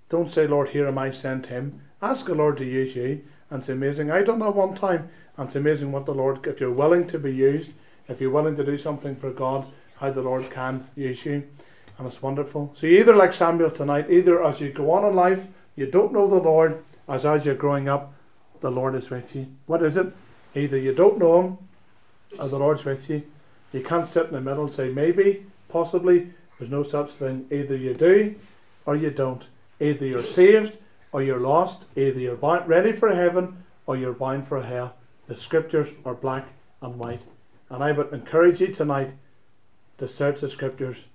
Don't 0.08 0.30
say, 0.30 0.46
Lord, 0.46 0.70
here 0.70 0.88
am 0.88 1.00
I, 1.00 1.10
send 1.10 1.48
him. 1.48 1.82
Ask 2.00 2.28
the 2.28 2.36
Lord 2.36 2.58
to 2.58 2.64
use 2.64 2.96
you. 2.96 3.24
And 3.50 3.58
it's 3.58 3.70
amazing. 3.70 4.12
I 4.12 4.22
don't 4.22 4.38
know 4.38 4.52
one 4.52 4.76
time, 4.76 5.10
and 5.36 5.48
it's 5.48 5.56
amazing 5.56 5.92
what 5.92 6.06
the 6.06 6.14
Lord, 6.14 6.46
if 6.46 6.60
you're 6.60 6.70
willing 6.70 7.08
to 7.08 7.18
be 7.18 7.34
used, 7.34 7.72
if 8.08 8.22
you're 8.22 8.30
willing 8.30 8.56
to 8.56 8.64
do 8.64 8.78
something 8.78 9.16
for 9.16 9.32
God, 9.32 9.66
how 9.96 10.12
the 10.12 10.22
Lord 10.22 10.52
can 10.52 10.88
use 10.96 11.26
you. 11.26 11.48
And 11.98 12.06
it's 12.06 12.22
wonderful. 12.22 12.72
So 12.76 12.86
either 12.86 13.16
like 13.16 13.34
Samuel 13.34 13.72
tonight, 13.72 14.06
either 14.08 14.44
as 14.44 14.62
you 14.62 14.72
go 14.72 14.92
on 14.92 15.06
in 15.06 15.16
life, 15.16 15.48
you 15.76 15.88
don't 15.88 16.14
know 16.14 16.28
the 16.28 16.36
Lord, 16.36 16.84
as 17.08 17.26
as 17.26 17.46
you're 17.46 17.56
growing 17.56 17.90
up, 17.90 18.14
the 18.62 18.70
Lord 18.70 18.94
is 18.94 19.10
with 19.10 19.36
you. 19.36 19.48
What 19.66 19.82
is 19.82 19.98
it? 19.98 20.14
Either 20.54 20.78
you 20.78 20.94
don't 20.94 21.18
know 21.18 21.42
Him 21.42 21.58
or 22.38 22.48
the 22.48 22.60
Lord's 22.60 22.86
with 22.86 23.10
you. 23.10 23.24
You 23.74 23.82
can't 23.82 24.06
sit 24.06 24.28
in 24.28 24.34
the 24.34 24.42
middle 24.42 24.66
and 24.66 24.72
say, 24.72 24.90
maybe, 24.90 25.48
possibly. 25.70 26.32
There's 26.58 26.72
no 26.72 26.84
such 26.84 27.12
thing. 27.12 27.48
Either 27.52 27.76
you 27.76 27.94
do 27.94 28.36
or 28.86 28.96
you 28.96 29.12
don't. 29.12 29.48
Either 29.80 30.06
you're 30.06 30.24
saved 30.24 30.78
or 31.12 31.22
you're 31.22 31.40
lost. 31.40 31.86
Either 31.96 32.20
you're 32.20 32.36
bound, 32.36 32.68
ready 32.68 32.92
for 32.92 33.14
heaven 33.14 33.64
or 33.86 33.98
you're 33.98 34.14
bound 34.14 34.48
for 34.48 34.62
hell. 34.62 34.96
The 35.28 35.36
scriptures 35.36 35.90
are 36.06 36.14
black 36.14 36.48
and 36.82 36.98
white. 36.98 37.26
And 37.70 37.84
I 37.84 37.92
would 37.92 38.14
encourage 38.14 38.62
you 38.62 38.68
tonight 38.68 39.14
to 39.98 40.08
search 40.08 40.42
the 40.42 40.50
scriptures 40.50 41.06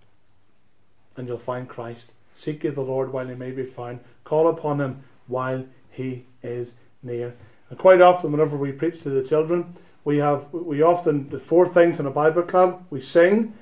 and 1.17 1.29
you'll 1.29 1.39
find 1.39 1.69
Christ. 1.69 2.13
Seek 2.35 2.65
ye 2.65 2.71
the 2.71 2.81
Lord 2.81 3.13
while 3.13 3.29
he 3.29 3.35
may 3.35 3.51
be 3.51 3.65
found. 3.65 4.01
Call 4.25 4.49
upon 4.49 4.81
him 4.81 5.05
while 5.27 5.67
he 5.91 6.25
is 6.43 6.75
near. 7.03 7.35
And 7.69 7.79
quite 7.79 8.01
often, 8.01 8.33
whenever 8.33 8.57
we 8.57 8.73
preach 8.73 9.03
to 9.03 9.11
the 9.11 9.23
children, 9.23 9.75
we 10.05 10.19
have 10.19 10.53
we 10.53 10.83
often 10.83 11.25
do 11.25 11.39
four 11.39 11.69
things 11.69 12.01
in 12.01 12.07
a 12.07 12.11
Bible 12.11 12.43
club. 12.43 12.85
We 12.91 13.01
sing, 13.01 13.53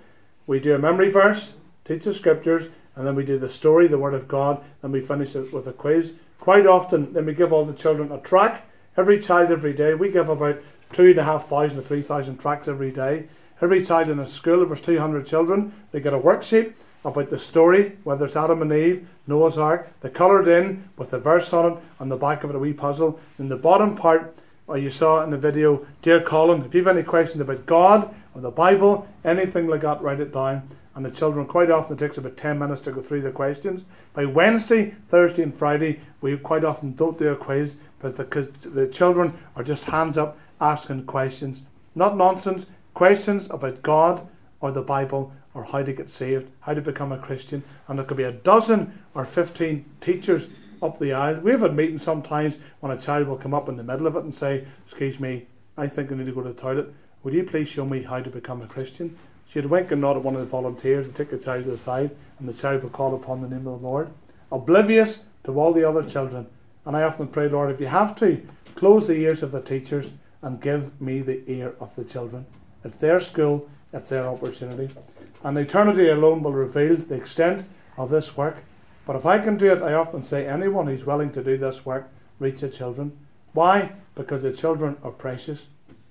we 0.48 0.58
do 0.58 0.74
a 0.74 0.78
memory 0.78 1.10
verse, 1.10 1.52
teach 1.84 2.04
the 2.04 2.14
scriptures, 2.14 2.68
and 2.96 3.06
then 3.06 3.14
we 3.14 3.24
do 3.24 3.38
the 3.38 3.50
story, 3.50 3.86
the 3.86 3.98
Word 3.98 4.14
of 4.14 4.26
God, 4.26 4.64
and 4.82 4.92
we 4.92 5.00
finish 5.00 5.36
it 5.36 5.52
with 5.52 5.68
a 5.68 5.72
quiz. 5.72 6.14
Quite 6.40 6.66
often, 6.66 7.12
then 7.12 7.26
we 7.26 7.34
give 7.34 7.52
all 7.52 7.66
the 7.66 7.74
children 7.74 8.10
a 8.10 8.18
track. 8.18 8.66
Every 8.96 9.20
child 9.20 9.52
every 9.52 9.74
day. 9.74 9.92
We 9.94 10.10
give 10.10 10.30
about 10.30 10.60
two 10.90 11.10
and 11.10 11.18
a 11.18 11.24
half 11.24 11.48
thousand 11.48 11.76
to 11.76 11.82
three 11.82 12.00
thousand 12.00 12.38
tracks 12.38 12.66
every 12.66 12.90
day. 12.90 13.28
Every 13.60 13.84
child 13.84 14.08
in 14.08 14.18
a 14.18 14.26
school, 14.26 14.62
if 14.62 14.68
there's 14.68 14.80
200 14.80 15.26
children, 15.26 15.74
they 15.92 16.00
get 16.00 16.14
a 16.14 16.18
worksheet 16.18 16.72
about 17.04 17.28
the 17.28 17.38
story, 17.38 17.98
whether 18.04 18.24
it's 18.24 18.36
Adam 18.36 18.62
and 18.62 18.72
Eve, 18.72 19.06
Noah's 19.26 19.58
Ark. 19.58 19.90
They 20.00 20.08
coloured 20.08 20.48
in 20.48 20.88
with 20.96 21.10
the 21.10 21.18
verse 21.18 21.52
on 21.52 21.72
it, 21.72 21.78
on 22.00 22.08
the 22.08 22.16
back 22.16 22.42
of 22.42 22.50
it, 22.50 22.56
a 22.56 22.58
wee 22.58 22.72
puzzle. 22.72 23.20
In 23.38 23.48
the 23.48 23.56
bottom 23.56 23.96
part, 23.96 24.34
or 24.66 24.78
you 24.78 24.90
saw 24.90 25.22
in 25.22 25.30
the 25.30 25.38
video, 25.38 25.86
Dear 26.02 26.20
Colin, 26.20 26.64
if 26.64 26.74
you 26.74 26.84
have 26.84 26.96
any 26.96 27.04
questions 27.04 27.40
about 27.40 27.66
God 27.66 28.14
or 28.38 28.40
the 28.40 28.50
Bible, 28.52 29.06
anything 29.24 29.66
like 29.66 29.80
that, 29.80 30.00
write 30.00 30.20
it 30.20 30.32
down. 30.32 30.68
And 30.94 31.04
the 31.04 31.10
children, 31.10 31.44
quite 31.46 31.70
often, 31.70 31.96
it 31.96 31.98
takes 31.98 32.18
about 32.18 32.36
10 32.36 32.58
minutes 32.58 32.80
to 32.82 32.92
go 32.92 33.00
through 33.00 33.22
the 33.22 33.30
questions. 33.32 33.84
By 34.14 34.24
Wednesday, 34.24 34.94
Thursday, 35.08 35.42
and 35.42 35.54
Friday, 35.54 36.00
we 36.20 36.36
quite 36.36 36.64
often 36.64 36.94
don't 36.94 37.18
do 37.18 37.28
a 37.28 37.36
quiz 37.36 37.76
because 38.00 38.14
the, 38.14 38.68
the 38.68 38.86
children 38.86 39.36
are 39.56 39.64
just 39.64 39.84
hands 39.86 40.16
up 40.16 40.38
asking 40.60 41.06
questions. 41.06 41.62
Not 41.94 42.16
nonsense, 42.16 42.66
questions 42.94 43.50
about 43.50 43.82
God 43.82 44.26
or 44.60 44.72
the 44.72 44.82
Bible 44.82 45.32
or 45.54 45.64
how 45.64 45.82
to 45.82 45.92
get 45.92 46.10
saved, 46.10 46.50
how 46.60 46.74
to 46.74 46.80
become 46.80 47.12
a 47.12 47.18
Christian. 47.18 47.62
And 47.88 47.98
there 47.98 48.06
could 48.06 48.16
be 48.16 48.22
a 48.24 48.32
dozen 48.32 49.02
or 49.14 49.24
15 49.24 49.84
teachers 50.00 50.48
up 50.80 50.98
the 50.98 51.12
aisle. 51.12 51.40
We've 51.40 51.60
had 51.60 51.74
meetings 51.74 52.02
sometimes 52.02 52.58
when 52.80 52.92
a 52.92 53.00
child 53.00 53.26
will 53.26 53.36
come 53.36 53.54
up 53.54 53.68
in 53.68 53.76
the 53.76 53.82
middle 53.82 54.06
of 54.06 54.14
it 54.14 54.22
and 54.22 54.34
say, 54.34 54.64
Excuse 54.84 55.18
me, 55.18 55.46
I 55.76 55.86
think 55.86 56.12
I 56.12 56.16
need 56.16 56.26
to 56.26 56.32
go 56.32 56.42
to 56.42 56.48
the 56.48 56.54
toilet. 56.54 56.94
Would 57.24 57.34
you 57.34 57.42
please 57.42 57.68
show 57.68 57.84
me 57.84 58.02
how 58.02 58.20
to 58.20 58.30
become 58.30 58.62
a 58.62 58.66
Christian? 58.68 59.18
She'd 59.48 59.66
wink 59.66 59.90
and 59.90 60.00
nod 60.00 60.16
at 60.16 60.22
one 60.22 60.36
of 60.36 60.40
the 60.40 60.46
volunteers 60.46 61.08
to 61.08 61.12
take 61.12 61.30
the 61.30 61.38
child 61.38 61.64
to 61.64 61.72
the 61.72 61.78
side, 61.78 62.14
and 62.38 62.48
the 62.48 62.52
child 62.52 62.84
would 62.84 62.92
call 62.92 63.12
upon 63.14 63.42
the 63.42 63.48
name 63.48 63.66
of 63.66 63.80
the 63.80 63.86
Lord, 63.86 64.10
oblivious 64.52 65.24
to 65.42 65.58
all 65.58 65.72
the 65.72 65.82
other 65.88 66.04
children. 66.04 66.46
And 66.86 66.96
I 66.96 67.02
often 67.02 67.26
pray, 67.26 67.48
Lord, 67.48 67.72
if 67.72 67.80
you 67.80 67.88
have 67.88 68.14
to, 68.16 68.40
close 68.76 69.08
the 69.08 69.16
ears 69.16 69.42
of 69.42 69.50
the 69.50 69.60
teachers 69.60 70.12
and 70.42 70.60
give 70.60 71.00
me 71.00 71.20
the 71.20 71.42
ear 71.50 71.74
of 71.80 71.96
the 71.96 72.04
children. 72.04 72.46
It's 72.84 72.96
their 72.98 73.18
school, 73.18 73.68
it's 73.92 74.10
their 74.10 74.28
opportunity. 74.28 74.94
And 75.42 75.58
eternity 75.58 76.10
alone 76.10 76.44
will 76.44 76.52
reveal 76.52 76.96
the 76.96 77.16
extent 77.16 77.66
of 77.96 78.10
this 78.10 78.36
work. 78.36 78.58
But 79.06 79.16
if 79.16 79.26
I 79.26 79.40
can 79.40 79.56
do 79.56 79.72
it, 79.72 79.82
I 79.82 79.94
often 79.94 80.22
say 80.22 80.46
anyone 80.46 80.86
who's 80.86 81.04
willing 81.04 81.32
to 81.32 81.42
do 81.42 81.56
this 81.56 81.84
work, 81.84 82.08
reach 82.38 82.60
the 82.60 82.68
children. 82.68 83.18
Why? 83.54 83.90
Because 84.14 84.44
the 84.44 84.52
children 84.52 84.96
are 85.02 85.10
precious, 85.10 85.66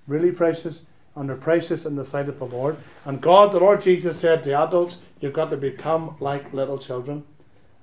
really 0.05 0.33
precious, 0.33 0.81
and 1.17 1.27
they're 1.27 1.35
precious 1.35 1.85
in 1.85 1.95
the 1.95 2.05
sight 2.05 2.29
of 2.29 2.37
the 2.37 2.45
Lord. 2.45 2.77
And 3.03 3.19
God, 3.19 3.51
the 3.51 3.59
Lord 3.59 3.81
Jesus 3.81 4.19
said 4.19 4.43
to 4.43 4.53
adults, 4.53 4.97
you've 5.19 5.33
got 5.33 5.49
to 5.49 5.57
become 5.57 6.15
like 6.19 6.53
little 6.53 6.77
children. 6.77 7.23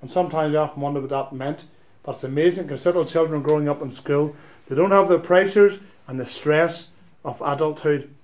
And 0.00 0.10
sometimes 0.10 0.54
I 0.54 0.58
often 0.58 0.80
wonder 0.80 1.00
what 1.00 1.10
that 1.10 1.32
meant. 1.32 1.64
But 2.04 2.14
it's 2.14 2.24
amazing 2.24 2.64
because 2.64 2.86
little 2.86 3.04
children 3.04 3.42
growing 3.42 3.68
up 3.68 3.82
in 3.82 3.90
school, 3.90 4.36
they 4.68 4.76
don't 4.76 4.92
have 4.92 5.08
the 5.08 5.18
pressures 5.18 5.80
and 6.06 6.20
the 6.20 6.26
stress 6.26 6.88
of 7.24 7.42
adulthood. 7.44 8.14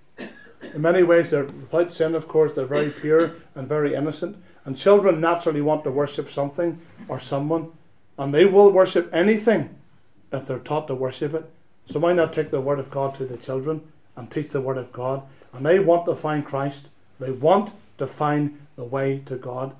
In 0.74 0.82
many 0.82 1.02
ways, 1.02 1.30
they're 1.30 1.44
without 1.44 1.92
sin, 1.92 2.14
of 2.14 2.28
course, 2.28 2.52
they're 2.52 2.66
very 2.66 2.90
pure 2.90 3.32
and 3.54 3.66
very 3.66 3.94
innocent. 3.94 4.36
And 4.64 4.76
children 4.76 5.20
naturally 5.20 5.62
want 5.62 5.84
to 5.84 5.90
worship 5.90 6.30
something 6.30 6.78
or 7.08 7.18
someone, 7.18 7.72
and 8.18 8.32
they 8.32 8.44
will 8.44 8.70
worship 8.70 9.08
anything 9.12 9.74
if 10.30 10.46
they're 10.46 10.58
taught 10.58 10.86
to 10.88 10.94
worship 10.94 11.32
it. 11.34 11.50
So 11.86 11.98
why 11.98 12.12
not 12.12 12.32
take 12.32 12.50
the 12.50 12.60
Word 12.60 12.78
of 12.78 12.90
God 12.90 13.14
to 13.16 13.24
the 13.24 13.38
children 13.38 13.80
and 14.20 14.30
teach 14.30 14.50
the 14.50 14.60
Word 14.60 14.76
of 14.76 14.92
God? 14.92 15.22
And 15.54 15.64
they 15.64 15.78
want 15.78 16.04
to 16.04 16.14
find 16.14 16.44
Christ. 16.44 16.88
They 17.18 17.30
want 17.30 17.72
to 17.96 18.06
find 18.06 18.66
the 18.76 18.84
way 18.84 19.22
to 19.24 19.36
God. 19.36 19.74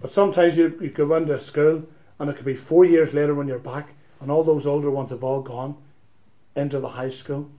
But 0.00 0.12
sometimes 0.12 0.56
you, 0.56 0.78
you 0.80 0.90
go 0.90 1.14
into 1.16 1.38
school 1.40 1.84
and 2.20 2.30
it 2.30 2.36
could 2.36 2.44
be 2.44 2.54
four 2.54 2.84
years 2.84 3.12
later 3.12 3.34
when 3.34 3.48
you're 3.48 3.58
back 3.58 3.94
and 4.20 4.30
all 4.30 4.44
those 4.44 4.66
older 4.66 4.90
ones 4.90 5.10
have 5.10 5.24
all 5.24 5.42
gone 5.42 5.76
into 6.54 6.78
the 6.78 6.90
high 6.90 7.08
school. 7.08 7.50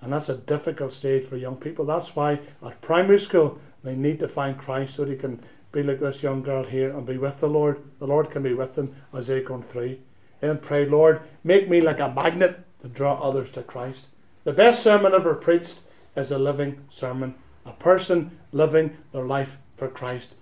And 0.00 0.12
that's 0.12 0.28
a 0.28 0.36
difficult 0.36 0.92
stage 0.92 1.26
for 1.26 1.36
young 1.36 1.56
people. 1.56 1.84
That's 1.84 2.16
why 2.16 2.40
at 2.64 2.80
primary 2.80 3.18
school 3.18 3.58
they 3.84 3.94
need 3.94 4.20
to 4.20 4.28
find 4.28 4.56
Christ 4.56 4.94
so 4.94 5.04
they 5.04 5.16
can 5.16 5.42
be 5.72 5.82
like 5.82 6.00
this 6.00 6.22
young 6.22 6.42
girl 6.42 6.64
here 6.64 6.90
and 6.90 7.06
be 7.06 7.18
with 7.18 7.40
the 7.40 7.48
Lord. 7.48 7.82
The 7.98 8.06
Lord 8.06 8.30
can 8.30 8.42
be 8.42 8.54
with 8.54 8.74
them 8.74 8.94
as 9.12 9.26
they 9.26 9.42
go 9.42 9.60
through. 9.60 9.98
And 10.40 10.62
pray, 10.62 10.86
Lord, 10.86 11.20
make 11.44 11.68
me 11.68 11.80
like 11.80 12.00
a 12.00 12.08
magnet 12.08 12.64
to 12.82 12.88
draw 12.88 13.20
others 13.20 13.50
to 13.52 13.62
Christ. 13.62 14.06
The 14.48 14.54
best 14.54 14.82
sermon 14.82 15.12
ever 15.12 15.34
preached 15.34 15.80
is 16.16 16.32
a 16.32 16.38
living 16.38 16.82
sermon. 16.88 17.34
A 17.66 17.72
person 17.72 18.38
living 18.50 18.96
their 19.12 19.26
life 19.26 19.58
for 19.76 19.88
Christ. 19.88 20.36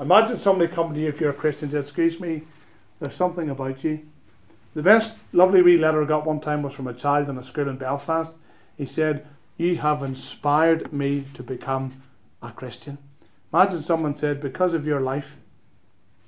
Imagine 0.00 0.36
somebody 0.36 0.66
coming 0.68 0.94
to 0.94 1.00
you 1.00 1.08
if 1.10 1.20
you're 1.20 1.30
a 1.30 1.32
Christian 1.32 1.66
and 1.66 1.72
said, 1.74 1.82
Excuse 1.82 2.18
me, 2.18 2.42
there's 2.98 3.14
something 3.14 3.48
about 3.48 3.84
you. 3.84 4.04
The 4.74 4.82
best 4.82 5.16
lovely 5.32 5.62
wee 5.62 5.78
letter 5.78 6.02
I 6.02 6.06
got 6.06 6.26
one 6.26 6.40
time 6.40 6.64
was 6.64 6.74
from 6.74 6.88
a 6.88 6.92
child 6.92 7.28
in 7.28 7.38
a 7.38 7.44
school 7.44 7.68
in 7.68 7.76
Belfast. 7.76 8.32
He 8.76 8.84
said, 8.84 9.24
You 9.56 9.76
have 9.76 10.02
inspired 10.02 10.92
me 10.92 11.26
to 11.34 11.44
become 11.44 12.02
a 12.42 12.50
Christian. 12.50 12.98
Imagine 13.52 13.78
someone 13.78 14.16
said, 14.16 14.40
Because 14.40 14.74
of 14.74 14.86
your 14.86 15.00
life, 15.00 15.36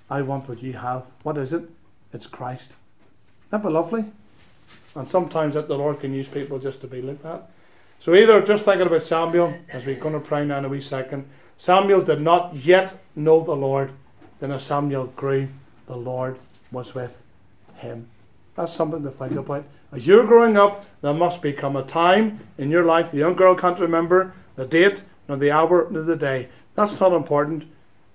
I 0.09 0.23
want 0.23 0.49
what 0.49 0.63
you 0.63 0.75
have. 0.75 1.03
What 1.25 1.37
is 1.37 1.53
it? 1.53 1.69
It's 2.13 2.29
Christ. 2.29 2.77
Isn't 3.49 3.65
that 3.65 3.73
lovely? 3.73 4.05
And 4.99 5.09
sometimes 5.09 5.55
that 5.55 5.69
the 5.69 5.79
Lord 5.79 6.01
can 6.01 6.13
use 6.13 6.27
people 6.27 6.59
just 6.59 6.81
to 6.81 6.89
be 6.89 7.01
like 7.01 7.23
that. 7.23 7.49
So 8.01 8.17
either 8.17 8.43
just 8.43 8.65
thinking 8.65 8.89
about 8.89 9.03
Samuel, 9.03 9.55
as 9.69 9.87
we're 9.87 9.95
going 9.95 10.15
to 10.15 10.21
pray 10.21 10.45
now 10.45 10.59
in 10.59 10.65
a 10.65 10.69
wee 10.69 10.81
second, 10.81 11.29
Samuel 11.57 12.03
did 12.03 12.21
not 12.21 12.57
yet 12.57 12.99
know 13.15 13.45
the 13.45 13.55
Lord. 13.55 13.93
Then 14.41 14.51
as 14.51 14.65
Samuel 14.65 15.07
grew, 15.15 15.51
the 15.87 15.97
Lord 15.97 16.37
was 16.73 16.97
with 16.97 17.23
him. 17.77 18.09
That's 18.57 18.73
something 18.73 19.05
to 19.05 19.11
think 19.11 19.37
about. 19.37 19.65
As 19.93 20.05
you're 20.05 20.27
growing 20.27 20.57
up, 20.57 20.85
there 21.01 21.15
must 21.15 21.43
become 21.43 21.77
a 21.77 21.85
time 21.85 22.41
in 22.59 22.69
your 22.69 22.85
life. 22.85 23.13
The 23.13 23.19
young 23.19 23.37
girl 23.37 23.55
can't 23.55 23.79
remember 23.79 24.35
the 24.57 24.67
date, 24.67 25.05
nor 25.29 25.37
the 25.37 25.53
hour, 25.53 25.87
nor 25.93 26.03
the 26.03 26.17
day. 26.17 26.49
That's 26.75 27.01
not 27.01 27.13
important. 27.13 27.67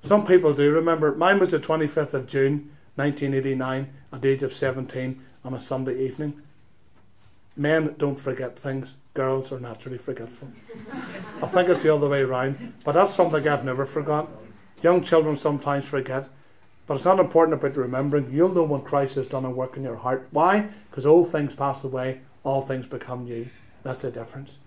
Some 0.02 0.26
people 0.26 0.54
do 0.54 0.69
remember. 0.69 1.15
Mine 1.15 1.39
was 1.39 1.52
the 1.52 1.60
25th 1.60 2.13
of 2.13 2.28
June, 2.28 2.72
1989, 2.96 3.88
at 4.12 4.22
the 4.22 4.28
age 4.28 4.43
of 4.43 4.52
17, 4.52 5.24
on 5.46 5.54
a 5.54 5.62
Sunday 5.62 6.06
evening. 6.06 6.41
Men 7.56 7.96
don't 7.98 8.20
forget 8.20 8.58
things. 8.58 8.96
Girls 9.13 9.52
are 9.52 9.60
naturally 9.60 10.00
forgetful. 10.00 10.50
I 11.42 11.48
think 11.48 11.70
it's 11.70 11.84
the 11.84 11.94
other 11.94 12.10
way 12.10 12.22
around. 12.22 12.74
But 12.84 12.94
that's 12.94 13.13
something 13.13 13.48
I've 13.48 13.63
never 13.63 13.86
forgotten. 13.86 14.34
Young 14.82 15.04
children 15.04 15.36
sometimes 15.36 15.88
forget. 15.88 16.30
But 16.88 16.96
it's 16.96 17.06
not 17.06 17.20
important 17.20 17.60
about 17.60 17.78
remembering. 17.78 18.32
You'll 18.32 18.54
know 18.54 18.63
when 18.63 18.82
Christ 18.82 19.16
has 19.16 19.28
done 19.28 19.46
a 19.46 19.52
work 19.52 19.78
in 19.78 19.84
your 19.84 19.98
heart. 19.98 20.28
Why? 20.32 20.68
Because 20.89 21.06
old 21.06 21.32
things 21.32 21.56
pass 21.56 21.84
away, 21.84 22.22
all 22.44 22.62
things 22.62 22.88
become 22.88 23.24
new. 23.26 23.50
That's 23.84 24.02
the 24.02 24.12
difference. 24.12 24.58